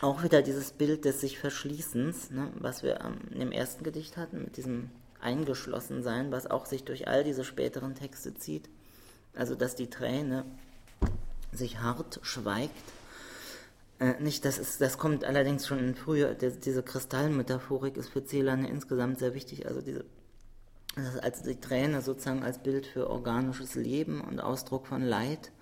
[0.00, 4.44] Auch wieder dieses Bild des sich Verschließens, ne, was wir ähm, dem ersten Gedicht hatten,
[4.44, 8.68] mit diesem Eingeschlossensein, was auch sich durch all diese späteren Texte zieht.
[9.34, 10.44] Also, dass die Träne
[11.52, 12.74] sich hart schweigt.
[13.98, 18.64] Äh, nicht, das, ist, das kommt allerdings schon in früher, diese Kristallmetaphorik ist für Celan
[18.64, 19.66] insgesamt sehr wichtig.
[19.66, 20.04] Also diese
[21.22, 25.52] als die Träne sozusagen als Bild für organisches Leben und Ausdruck von Leid,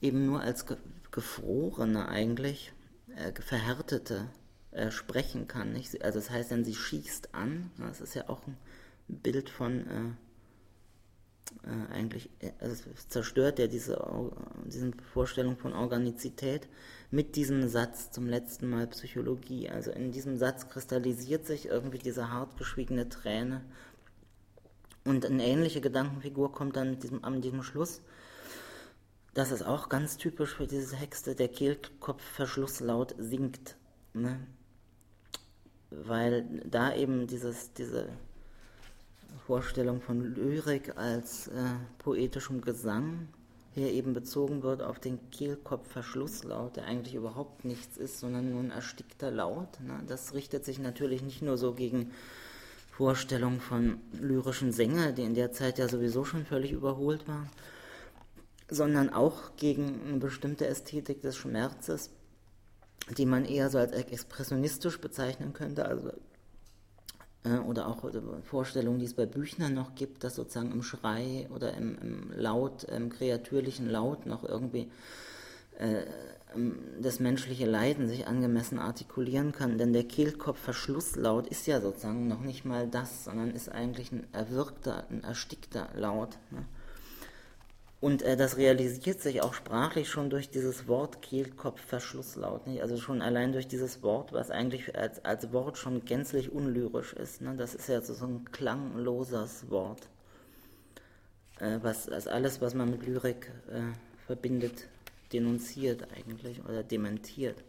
[0.00, 0.64] eben nur als
[1.10, 2.72] gefrorene eigentlich,
[3.16, 4.28] äh, verhärtete
[4.70, 5.72] äh, sprechen kann.
[5.72, 6.02] Nicht?
[6.04, 8.56] Also das heißt dann, sie schießt an, das ist ja auch ein
[9.08, 10.16] Bild von
[11.64, 14.02] äh, eigentlich, äh, also zerstört ja diese,
[14.66, 16.68] diese Vorstellung von Organizität
[17.10, 19.68] mit diesem Satz zum letzten Mal Psychologie.
[19.68, 23.62] Also in diesem Satz kristallisiert sich irgendwie diese hart geschwiegene Träne
[25.04, 28.02] und eine ähnliche Gedankenfigur kommt dann mit diesem, an diesem Schluss.
[29.34, 33.76] Das ist auch ganz typisch für diese Texte, der Kehlkopfverschlusslaut sinkt.
[34.12, 34.40] Ne?
[35.90, 38.08] Weil da eben dieses, diese
[39.46, 41.52] Vorstellung von Lyrik als äh,
[41.98, 43.28] poetischem Gesang
[43.72, 48.70] hier eben bezogen wird auf den Kehlkopfverschlusslaut, der eigentlich überhaupt nichts ist, sondern nur ein
[48.70, 49.80] erstickter Laut.
[49.80, 50.00] Ne?
[50.06, 52.10] Das richtet sich natürlich nicht nur so gegen
[52.90, 57.48] Vorstellung von lyrischen Sängern, die in der Zeit ja sowieso schon völlig überholt waren,
[58.68, 62.10] sondern auch gegen eine bestimmte Ästhetik des Schmerzes,
[63.16, 66.12] die man eher so als expressionistisch bezeichnen könnte, also
[67.66, 68.04] oder auch
[68.42, 72.84] Vorstellungen, die es bei Büchner noch gibt, dass sozusagen im Schrei oder im, im Laut,
[72.84, 74.90] im kreatürlichen Laut noch irgendwie
[75.78, 76.04] äh,
[76.54, 82.40] ähm, das menschliche Leiden sich angemessen artikulieren kann, denn der Kehlkopfverschlusslaut ist ja sozusagen noch
[82.40, 86.36] nicht mal das, sondern ist eigentlich ein erwürgter, ein erstickter Laut.
[86.50, 86.64] Ne?
[88.00, 92.80] Und äh, das realisiert sich auch sprachlich schon durch dieses Wort Kehlkopfverschlusslaut, nicht?
[92.80, 97.42] also schon allein durch dieses Wort, was eigentlich als, als Wort schon gänzlich unlyrisch ist.
[97.42, 97.54] Ne?
[97.56, 100.08] Das ist ja so ein klangloses Wort,
[101.58, 103.82] äh, was als alles, was man mit Lyrik äh,
[104.26, 104.86] verbindet,
[105.34, 107.62] denunziert eigentlich oder dementiert.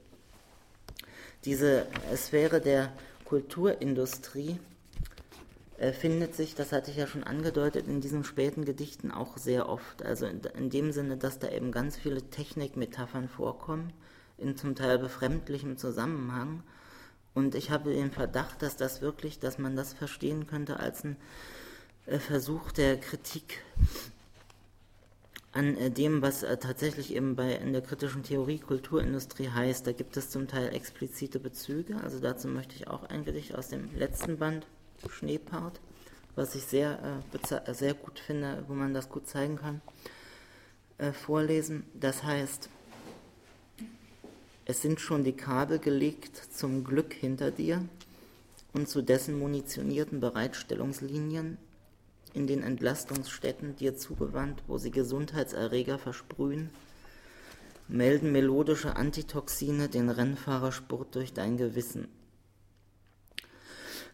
[1.43, 2.93] Diese Sphäre der
[3.25, 4.70] Kulturindustrie äh,
[5.93, 10.03] findet sich, das hatte ich ja schon angedeutet, in diesen späten Gedichten auch sehr oft.
[10.03, 13.91] Also in, in dem Sinne, dass da eben ganz viele Technikmetaphern vorkommen,
[14.37, 16.63] in zum Teil befremdlichem Zusammenhang.
[17.33, 21.15] Und ich habe den Verdacht, dass das wirklich, dass man das verstehen könnte als ein
[22.05, 23.63] äh, Versuch der Kritik
[25.53, 29.87] an äh, dem, was äh, tatsächlich eben bei in der kritischen Theorie Kulturindustrie heißt.
[29.87, 31.97] Da gibt es zum Teil explizite Bezüge.
[32.03, 34.65] Also dazu möchte ich auch ein Gedicht aus dem letzten Band
[35.09, 35.79] Schneepart,
[36.35, 39.81] was ich sehr, äh, sehr gut finde, wo man das gut zeigen kann,
[40.97, 41.83] äh, vorlesen.
[41.93, 42.69] Das heißt,
[44.65, 47.83] es sind schon die Kabel gelegt zum Glück hinter dir
[48.73, 51.57] und zu dessen munitionierten Bereitstellungslinien
[52.33, 56.69] in den Entlastungsstätten dir zugewandt, wo sie Gesundheitserreger versprühen,
[57.87, 62.07] melden melodische Antitoxine den Rennfahrerspurt durch dein Gewissen.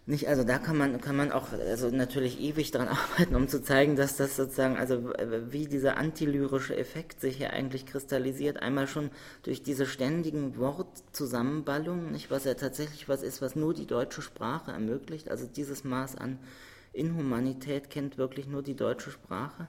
[0.09, 3.61] Nicht, also da kann man, kann man auch also natürlich ewig dran arbeiten, um zu
[3.61, 5.11] zeigen, dass das sozusagen, also
[5.51, 9.11] wie dieser antilyrische Effekt sich hier eigentlich kristallisiert, einmal schon
[9.43, 14.71] durch diese ständigen Wortzusammenballungen, nicht, was ja tatsächlich was ist, was nur die deutsche Sprache
[14.71, 16.39] ermöglicht, also dieses Maß an
[16.93, 19.67] Inhumanität kennt wirklich nur die deutsche Sprache.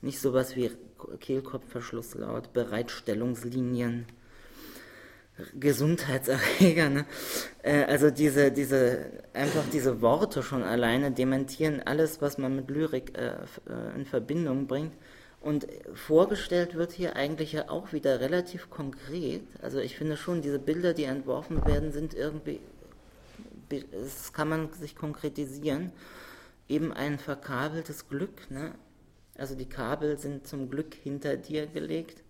[0.00, 0.70] Nicht sowas wie
[1.18, 4.06] Kehlkopfverschlusslaut, Bereitstellungslinien,
[5.58, 6.90] Gesundheitserreger.
[6.90, 7.06] Ne?
[7.62, 13.16] Äh, also diese, diese, einfach diese Worte schon alleine dementieren alles, was man mit Lyrik
[13.16, 14.92] äh, äh, in Verbindung bringt.
[15.40, 19.42] Und vorgestellt wird hier eigentlich ja auch wieder relativ konkret.
[19.60, 22.60] Also ich finde schon, diese Bilder, die entworfen werden, sind irgendwie,
[23.68, 25.90] das kann man sich konkretisieren
[26.68, 28.50] eben ein verkabeltes Glück.
[28.50, 28.74] Ne?
[29.36, 32.22] Also die Kabel sind zum Glück hinter dir gelegt,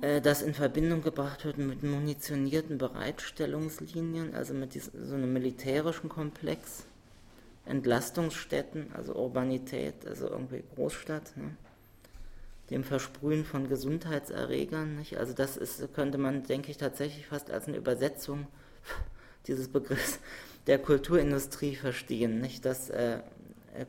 [0.00, 6.84] das in Verbindung gebracht wird mit munitionierten Bereitstellungslinien, also mit so einem militärischen Komplex,
[7.64, 11.36] Entlastungsstätten, also Urbanität, also irgendwie Großstadt.
[11.36, 11.56] Ne?
[12.70, 14.96] dem Versprühen von Gesundheitserregern.
[14.96, 15.16] Nicht?
[15.18, 18.46] Also das ist, könnte man, denke ich, tatsächlich fast als eine Übersetzung
[19.46, 20.18] dieses Begriffs
[20.66, 23.20] der Kulturindustrie verstehen, nicht, dass äh,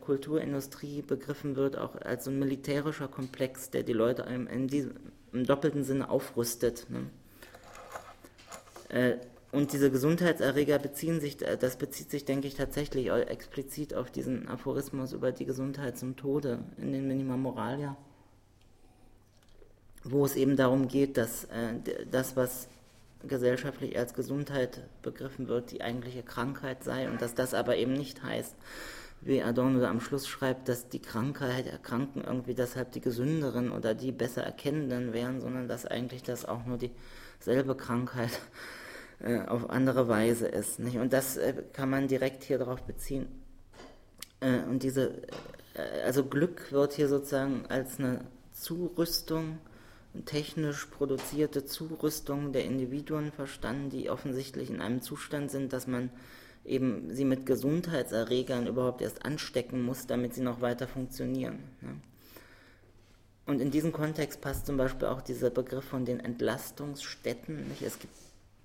[0.02, 4.94] Kulturindustrie begriffen wird auch als so ein militärischer Komplex, der die Leute in diesem,
[5.38, 6.88] im doppelten Sinne aufrüstet.
[6.90, 7.10] Ne?
[8.90, 9.18] Äh,
[9.52, 14.48] und diese Gesundheitserreger beziehen sich, äh, das bezieht sich, denke ich, tatsächlich explizit auf diesen
[14.48, 17.96] Aphorismus über die Gesundheit zum Tode in den Minima Moralia,
[20.04, 21.76] wo es eben darum geht, dass äh,
[22.12, 22.68] das, was
[23.24, 28.24] gesellschaftlich als Gesundheit begriffen wird, die eigentliche Krankheit sei und dass das aber eben nicht
[28.24, 28.56] heißt,
[29.22, 34.12] wie Adorno am Schluss schreibt, dass die Krankheit, Erkranken irgendwie deshalb die Gesünderen oder die
[34.12, 38.40] besser Erkennenden wären, sondern dass eigentlich das auch nur dieselbe Krankheit
[39.20, 40.80] äh, auf andere Weise ist.
[40.80, 40.98] Nicht?
[40.98, 43.28] Und das äh, kann man direkt hier darauf beziehen.
[44.40, 45.24] Äh, und diese,
[45.74, 48.22] äh, also Glück wird hier sozusagen als eine
[48.54, 49.60] Zurüstung,
[50.26, 56.10] technisch produzierte Zurüstung der Individuen verstanden, die offensichtlich in einem Zustand sind, dass man
[56.68, 61.60] eben sie mit Gesundheitserregern überhaupt erst anstecken muss, damit sie noch weiter funktionieren.
[61.82, 61.96] Ne?
[63.48, 67.70] Und in diesem Kontext passt zum Beispiel auch dieser Begriff von den Entlastungsstätten.
[67.70, 67.82] Nicht?
[67.82, 68.14] Es gibt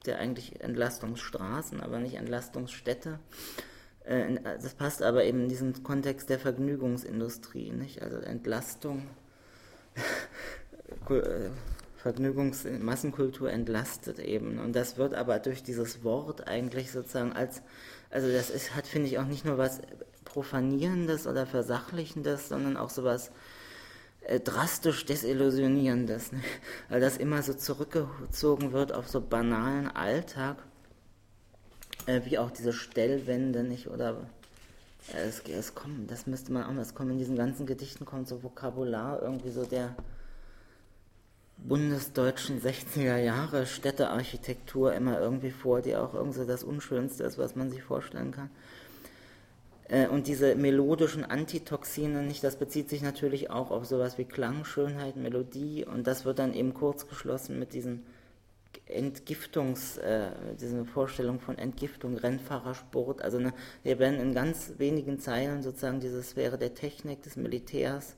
[0.05, 3.21] ja eigentlich Entlastungsstraßen, aber nicht Entlastungsstädte.
[4.05, 7.71] Äh, das passt aber eben in diesen Kontext der Vergnügungsindustrie.
[7.71, 8.03] Nicht?
[8.03, 9.07] Also Entlastung,
[11.09, 11.51] äh,
[12.03, 14.59] Vergnügungs Massenkultur entlastet eben.
[14.59, 17.63] Und das wird aber durch dieses Wort eigentlich sozusagen als,
[18.11, 19.81] also das ist, hat, finde ich, auch nicht nur was
[20.25, 23.31] Profanierendes oder Versachlichendes, sondern auch sowas
[24.23, 26.33] äh, drastisch Desillusionierendes.
[26.33, 26.41] Ne?
[26.89, 30.57] Weil das immer so zurückgezogen wird auf so banalen Alltag,
[32.07, 33.87] äh, wie auch diese Stellwände, nicht?
[33.87, 34.17] Oder
[35.15, 38.27] äh, es, es kommt, das müsste man auch es kommt in diesen ganzen Gedichten kommt
[38.27, 39.95] so Vokabular, irgendwie so der
[41.69, 47.71] bundesdeutschen 60er Jahre Städtearchitektur immer irgendwie vor, die auch irgendwie das Unschönste ist, was man
[47.71, 48.51] sich vorstellen kann.
[49.89, 55.17] Äh, und diese melodischen Antitoxine, nicht, das bezieht sich natürlich auch auf sowas wie Klangschönheit,
[55.17, 58.05] Melodie und das wird dann eben kurz geschlossen mit diesen
[58.87, 63.23] Entgiftungs, äh, diese Vorstellung von Entgiftung, Rennfahrersport.
[63.23, 63.53] Also ne,
[63.83, 68.17] wir werden in ganz wenigen Zeilen sozusagen diese Sphäre der Technik, des Militärs,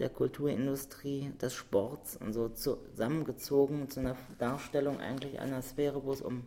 [0.00, 6.22] der Kulturindustrie, des Sports und so zusammengezogen zu einer Darstellung eigentlich einer Sphäre, wo es
[6.22, 6.44] um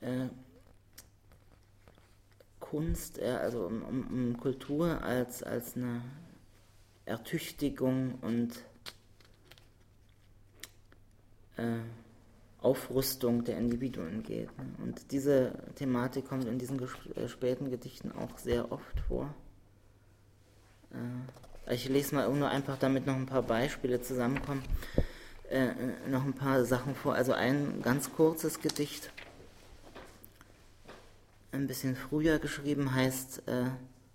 [0.00, 0.28] äh,
[2.60, 6.02] Kunst, äh, also um, um, um, Kultur als, als eine
[7.04, 8.64] Ertüchtigung und
[11.56, 11.80] äh,
[12.60, 14.56] Aufrüstung der Individuen geht.
[14.56, 14.66] Ne?
[14.84, 16.80] Und diese Thematik kommt in diesen
[17.16, 19.34] äh, späten Gedichten auch sehr oft vor.
[20.92, 24.62] Äh, ich lese mal nur einfach, damit noch ein paar Beispiele zusammenkommen,
[25.48, 25.68] äh,
[26.08, 27.14] noch ein paar Sachen vor.
[27.14, 29.10] Also ein ganz kurzes Gedicht,
[31.52, 33.64] ein bisschen früher geschrieben, heißt, äh,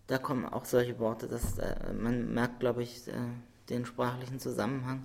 [0.07, 3.13] da kommen auch solche Worte, dass, äh, man merkt, glaube ich, äh,
[3.69, 5.03] den sprachlichen Zusammenhang.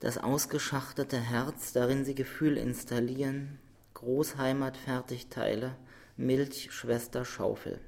[0.00, 3.58] Das ausgeschachtete Herz, darin sie Gefühl installieren,
[3.94, 5.74] Großheimat, Fertigteile,
[6.16, 7.80] Milch, Schwester, Schaufel.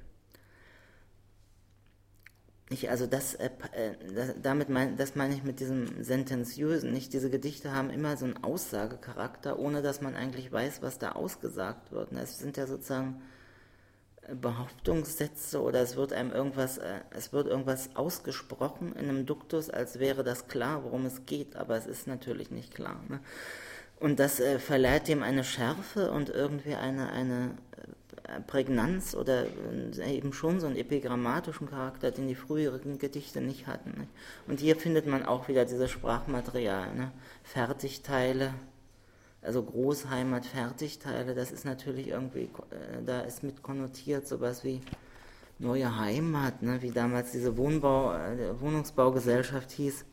[2.71, 6.93] Ich, also das, äh, äh, das damit mein, das meine ich mit diesem Sentenziösen.
[6.93, 11.11] Nicht diese Gedichte haben immer so einen Aussagecharakter, ohne dass man eigentlich weiß, was da
[11.11, 12.13] ausgesagt wird.
[12.13, 13.21] Es sind ja sozusagen
[14.21, 19.69] äh, Behauptungssätze oder es wird einem irgendwas, äh, es wird irgendwas ausgesprochen in einem Duktus,
[19.69, 23.03] als wäre das klar, worum es geht, aber es ist natürlich nicht klar.
[23.09, 23.19] Ne?
[23.99, 27.51] Und das äh, verleiht dem eine Schärfe und irgendwie eine, eine
[28.47, 33.91] Prägnanz oder äh, eben schon so einen epigrammatischen Charakter, den die früheren Gedichte nicht hatten.
[33.91, 34.07] Ne?
[34.47, 37.11] Und hier findet man auch wieder dieses Sprachmaterial, ne?
[37.43, 38.53] Fertigteile,
[39.41, 44.81] also Großheimat, Fertigteile, das ist natürlich irgendwie, äh, da ist mit konnotiert sowas wie
[45.59, 46.81] neue Heimat, ne?
[46.81, 50.05] wie damals diese Wohnbau, äh, Wohnungsbaugesellschaft hieß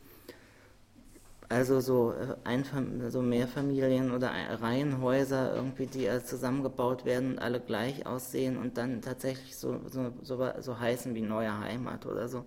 [1.49, 4.31] also so, äh, Einfam Mehrfamilien oder
[4.61, 10.51] Reihenhäuser irgendwie, die zusammengebaut werden und alle gleich aussehen und dann tatsächlich so, so, so,
[10.61, 12.45] so heißen wie neue Heimat oder so.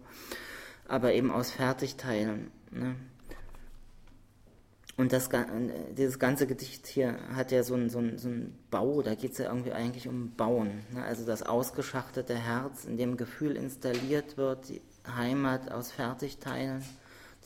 [0.88, 2.52] Aber eben aus Fertigteilen.
[2.70, 2.96] Ne?
[4.98, 5.46] Und das, äh,
[5.98, 9.40] dieses ganze Gedicht hier hat ja so einen so so ein Bau, da geht es
[9.40, 10.86] ja irgendwie eigentlich um Bauen.
[10.94, 11.04] Ne?
[11.04, 14.82] Also das ausgeschachtete Herz, in dem Gefühl installiert wird, die
[15.16, 16.84] Heimat aus Fertigteilen,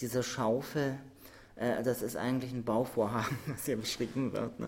[0.01, 0.97] diese Schaufel,
[1.56, 4.60] äh, das ist eigentlich ein Bauvorhaben, was hier beschrieben wird.
[4.60, 4.68] Ne?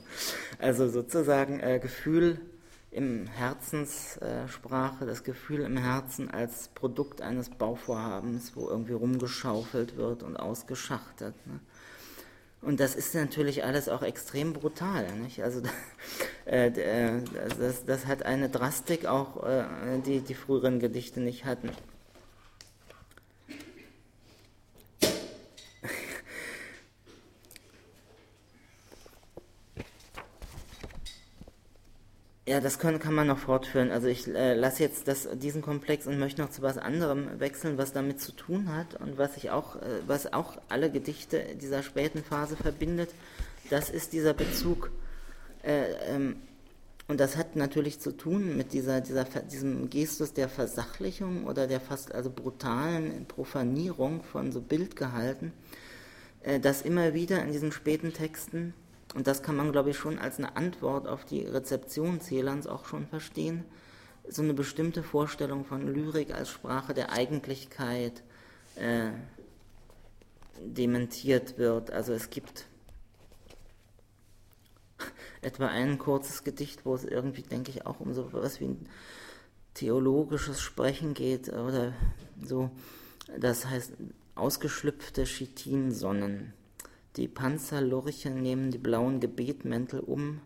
[0.60, 2.40] Also sozusagen äh, Gefühl
[2.92, 10.38] im Herzenssprache, das Gefühl im Herzen als Produkt eines Bauvorhabens, wo irgendwie rumgeschaufelt wird und
[10.38, 11.36] ausgeschachtet.
[11.46, 11.60] Ne?
[12.62, 15.12] Und das ist natürlich alles auch extrem brutal.
[15.22, 15.44] Nicht?
[15.44, 15.62] Also
[16.46, 17.22] äh, äh,
[17.60, 19.66] das, das, hat eine Drastik auch, äh,
[20.06, 21.70] die die früheren Gedichte nicht hatten.
[32.48, 33.92] Ja, das können, kann man noch fortführen.
[33.92, 37.78] Also ich äh, lasse jetzt das, diesen Komplex und möchte noch zu was anderem wechseln,
[37.78, 41.84] was damit zu tun hat und was ich auch, äh, was auch alle Gedichte dieser
[41.84, 43.10] späten Phase verbindet.
[43.70, 44.92] Das ist dieser Bezug,
[45.64, 46.38] äh, ähm,
[47.10, 51.82] und das hat natürlich zu tun mit dieser, dieser, diesem Gestus der Versachlichung oder der
[51.82, 55.52] fast also brutalen Profanierung von so Bildgehalten,
[56.44, 58.74] äh, das immer wieder in diesen späten Texten
[59.16, 62.86] und das kann man, glaube ich, schon als eine Antwort auf die Rezeption Celands auch
[62.86, 63.66] schon verstehen,
[64.28, 68.24] so eine bestimmte Vorstellung von Lyrik als Sprache der Eigentlichkeit
[68.76, 69.12] äh,
[70.60, 71.92] dementiert wird.
[71.92, 72.66] Also es gibt
[75.42, 78.90] etwa ein kurzes Gedicht, wo es irgendwie, denke ich, auch um so etwas wie ein
[79.74, 81.94] theologisches Sprechen geht oder
[82.44, 82.72] so.
[83.40, 83.94] Das heißt
[84.36, 86.54] ausgeschlüpfte Chitinsonnen.
[87.18, 90.40] Die Panzerlurche nehmen die blauen Gebetmäntel um,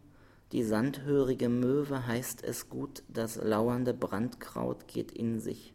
[0.54, 5.74] die sandhörige Möwe heißt es gut, das lauernde Brandkraut geht in sich.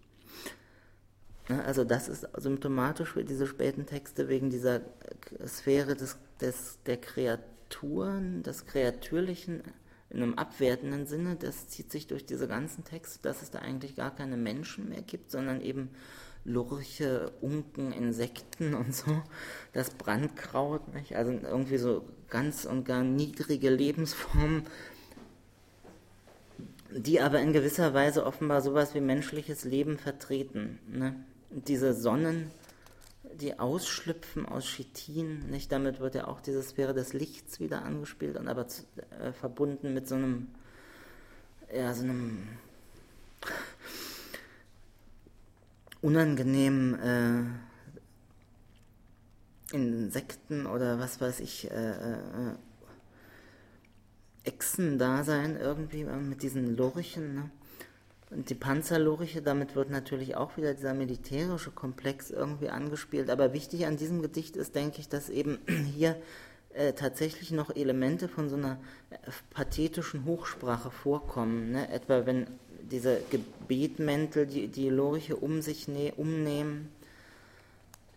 [1.49, 4.81] Also das ist symptomatisch für diese späten Texte wegen dieser
[5.47, 9.63] Sphäre des, des, der Kreaturen, des Kreatürlichen
[10.11, 11.37] in einem abwertenden Sinne.
[11.37, 15.03] Das zieht sich durch diese ganzen Texte, dass es da eigentlich gar keine Menschen mehr
[15.03, 15.91] gibt, sondern eben
[16.47, 19.23] Lurche, Unken, Insekten und so,
[19.73, 21.17] das Brandkraut, nicht?
[21.17, 24.63] also irgendwie so ganz und gar niedrige Lebensformen,
[26.91, 30.79] die aber in gewisser Weise offenbar sowas wie menschliches Leben vertreten.
[30.89, 31.17] Ne?
[31.51, 32.51] Diese Sonnen,
[33.35, 35.73] die ausschlüpfen aus Chitin, nicht?
[35.73, 38.67] damit wird ja auch diese Sphäre des Lichts wieder angespielt und aber
[39.21, 40.47] äh, verbunden mit so einem,
[41.75, 42.47] ja, so einem
[46.01, 47.43] unangenehmen äh,
[49.75, 52.55] Insekten oder was weiß ich, äh, äh,
[54.45, 57.35] Echsen-Dasein irgendwie äh, mit diesen Lurchen.
[57.35, 57.51] Ne?
[58.31, 63.31] Und die Panzerlurche, damit wird natürlich auch wieder dieser militärische Komplex irgendwie angespielt.
[63.31, 65.59] Aber wichtig an diesem Gedicht ist, denke ich, dass eben
[65.97, 66.17] hier
[66.75, 68.79] äh, tatsächlich noch Elemente von so einer
[69.11, 69.17] äh,
[69.51, 71.73] pathetischen Hochsprache vorkommen.
[71.73, 71.89] Ne?
[71.91, 72.47] Etwa wenn
[72.91, 76.91] diese Gebetmäntel, die die Lurche um sich ne umnehmen,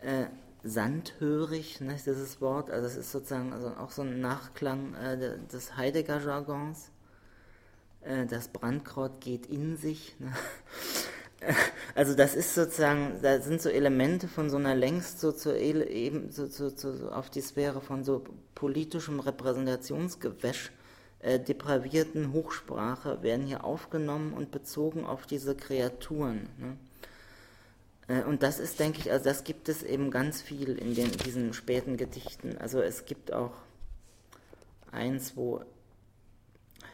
[0.01, 0.26] äh,
[0.63, 5.78] sandhörig, ne, dieses Wort, also es ist sozusagen also auch so ein Nachklang äh, des
[5.78, 6.91] Heidegger-Jargons.
[8.01, 10.15] Äh, das Brandkraut geht in sich.
[10.20, 10.34] Ne?
[11.95, 16.32] Also das ist sozusagen, da sind so Elemente von so einer längst so, zu, eben,
[16.32, 20.72] so, so, so auf die Sphäre von so politischem Repräsentationsgewäsch
[21.20, 26.47] äh, depravierten Hochsprache werden hier aufgenommen und bezogen auf diese Kreaturen.
[26.57, 26.78] Ne?
[28.07, 31.11] Äh, und das ist, denke ich, also das gibt es eben ganz viel in den,
[31.11, 32.57] diesen späten Gedichten.
[32.57, 33.53] Also es gibt auch
[34.91, 35.59] eins, wo,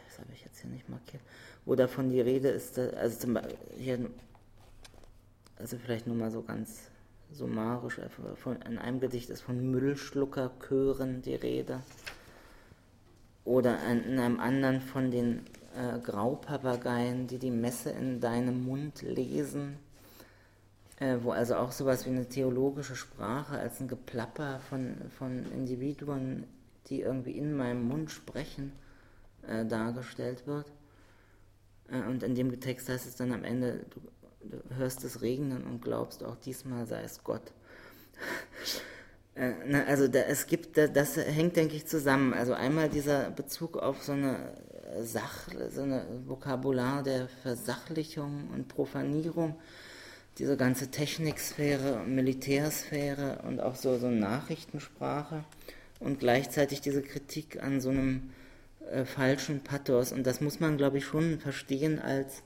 [0.07, 1.21] das habe ich jetzt hier nicht markiert,
[1.65, 4.09] wo davon die Rede ist, also zum Beispiel hier,
[5.57, 6.89] also vielleicht nur mal so ganz
[7.31, 11.81] summarisch, äh, von, in einem Gedicht ist von Müllschluckerchören die Rede
[13.45, 19.77] oder in einem anderen von den äh, Graupapageien, die die Messe in deinem Mund lesen,
[20.99, 26.45] äh, wo also auch sowas wie eine theologische Sprache als ein Geplapper von, von Individuen,
[26.87, 28.71] die irgendwie in meinem Mund sprechen,
[29.47, 30.71] äh, dargestellt wird.
[31.89, 33.99] Äh, und in dem Text heißt es dann am Ende, du,
[34.49, 37.53] du hörst es regnen und glaubst, auch diesmal sei es Gott.
[39.35, 42.33] Äh, ne, also da, es gibt, das hängt, denke ich, zusammen.
[42.33, 44.53] Also einmal dieser Bezug auf so eine
[45.01, 49.55] Sach, so eine Vokabular der Versachlichung und Profanierung,
[50.37, 55.43] diese ganze Techniksphäre, Militärsphäre und auch so, so Nachrichtensprache
[55.99, 58.31] und gleichzeitig diese Kritik an so einem
[58.89, 60.13] äh, falschen Pathos.
[60.13, 62.41] Und das muss man, glaube ich, schon verstehen als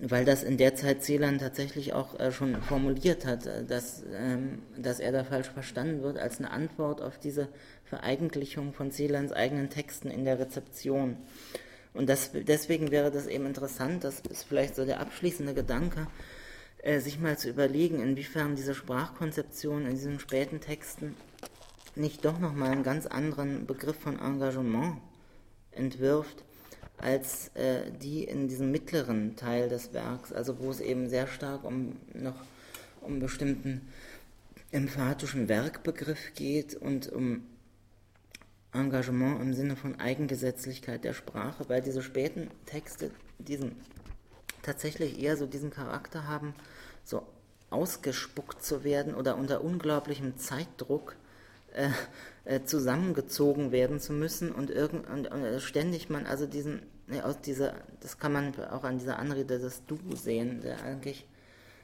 [0.00, 4.62] weil das in der Zeit Celan tatsächlich auch äh, schon formuliert hat, äh, dass, ähm,
[4.76, 7.48] dass er da falsch verstanden wird, als eine Antwort auf diese
[7.84, 11.16] Vereigentlichung von Celans eigenen Texten in der Rezeption.
[11.94, 16.06] Und das, deswegen wäre das eben interessant, das ist vielleicht so der abschließende Gedanke,
[16.82, 21.16] äh, sich mal zu überlegen, inwiefern diese Sprachkonzeption in diesen späten Texten
[21.96, 24.98] nicht doch nochmal einen ganz anderen Begriff von Engagement
[25.72, 26.44] entwirft,
[26.98, 31.64] als äh, die in diesem mittleren Teil des Werks, also wo es eben sehr stark
[31.64, 32.36] um noch
[33.00, 33.82] um bestimmten
[34.72, 37.46] emphatischen Werkbegriff geht und um
[38.72, 43.76] Engagement im Sinne von Eigengesetzlichkeit der Sprache, weil diese späten Texte diesen
[44.62, 46.54] tatsächlich eher so diesen Charakter haben,
[47.04, 47.26] so
[47.70, 51.16] ausgespuckt zu werden oder unter unglaublichem Zeitdruck
[51.76, 51.90] äh,
[52.46, 56.82] äh, zusammengezogen werden zu müssen und, irgend, und, und ständig man also diesen,
[57.22, 61.26] aus dieser, das kann man auch an dieser Anrede des Du sehen, der eigentlich,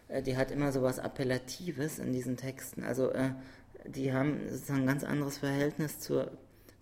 [0.09, 2.85] äh, die hat immer so was Appellatives in diesen Texten.
[2.85, 3.31] Also äh,
[3.87, 6.31] die haben sozusagen ein ganz anderes Verhältnis zur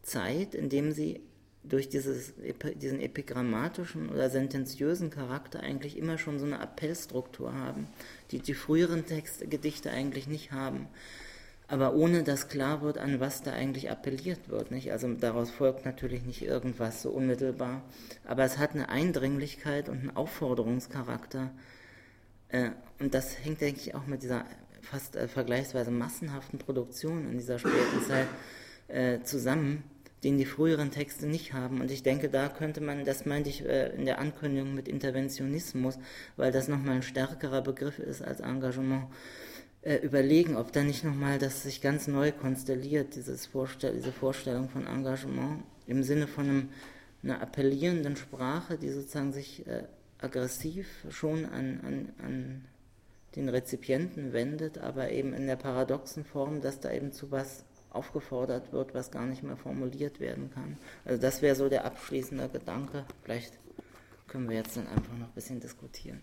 [0.02, 1.20] Zeit, indem sie
[1.62, 2.34] durch dieses,
[2.76, 7.88] diesen epigrammatischen oder sentenziösen Charakter eigentlich immer schon so eine Appellstruktur haben,
[8.30, 10.88] die die früheren Texte, Gedichte eigentlich nicht haben.
[11.71, 14.73] Aber ohne dass klar wird, an was da eigentlich appelliert wird.
[14.73, 14.91] Nicht?
[14.91, 17.83] Also daraus folgt natürlich nicht irgendwas so unmittelbar.
[18.27, 21.51] Aber es hat eine Eindringlichkeit und einen Aufforderungscharakter.
[22.49, 24.45] Äh, und das hängt, denke ich, auch mit dieser
[24.83, 28.27] fast äh, vergleichsweise massenhaften Produktion in dieser späten Zeit
[28.89, 29.85] äh, zusammen
[30.25, 31.81] den die früheren Texte nicht haben.
[31.81, 35.99] Und ich denke, da könnte man, das meinte ich äh, in der Ankündigung mit Interventionismus,
[36.37, 39.07] weil das nochmal ein stärkerer Begriff ist als Engagement,
[39.83, 44.68] äh, überlegen, ob da nicht nochmal das sich ganz neu konstelliert, dieses Vorstell diese Vorstellung
[44.68, 46.68] von Engagement im Sinne von einem,
[47.22, 49.85] einer appellierenden Sprache, die sozusagen sich äh,
[50.18, 52.64] aggressiv schon an, an, an
[53.37, 58.72] den Rezipienten wendet, aber eben in der paradoxen Form, dass da eben zu was aufgefordert
[58.72, 60.76] wird, was gar nicht mehr formuliert werden kann.
[61.05, 63.05] Also das wäre so der abschließende Gedanke.
[63.22, 63.55] Vielleicht
[64.28, 66.20] können wir jetzt dann einfach noch ein bisschen diskutieren.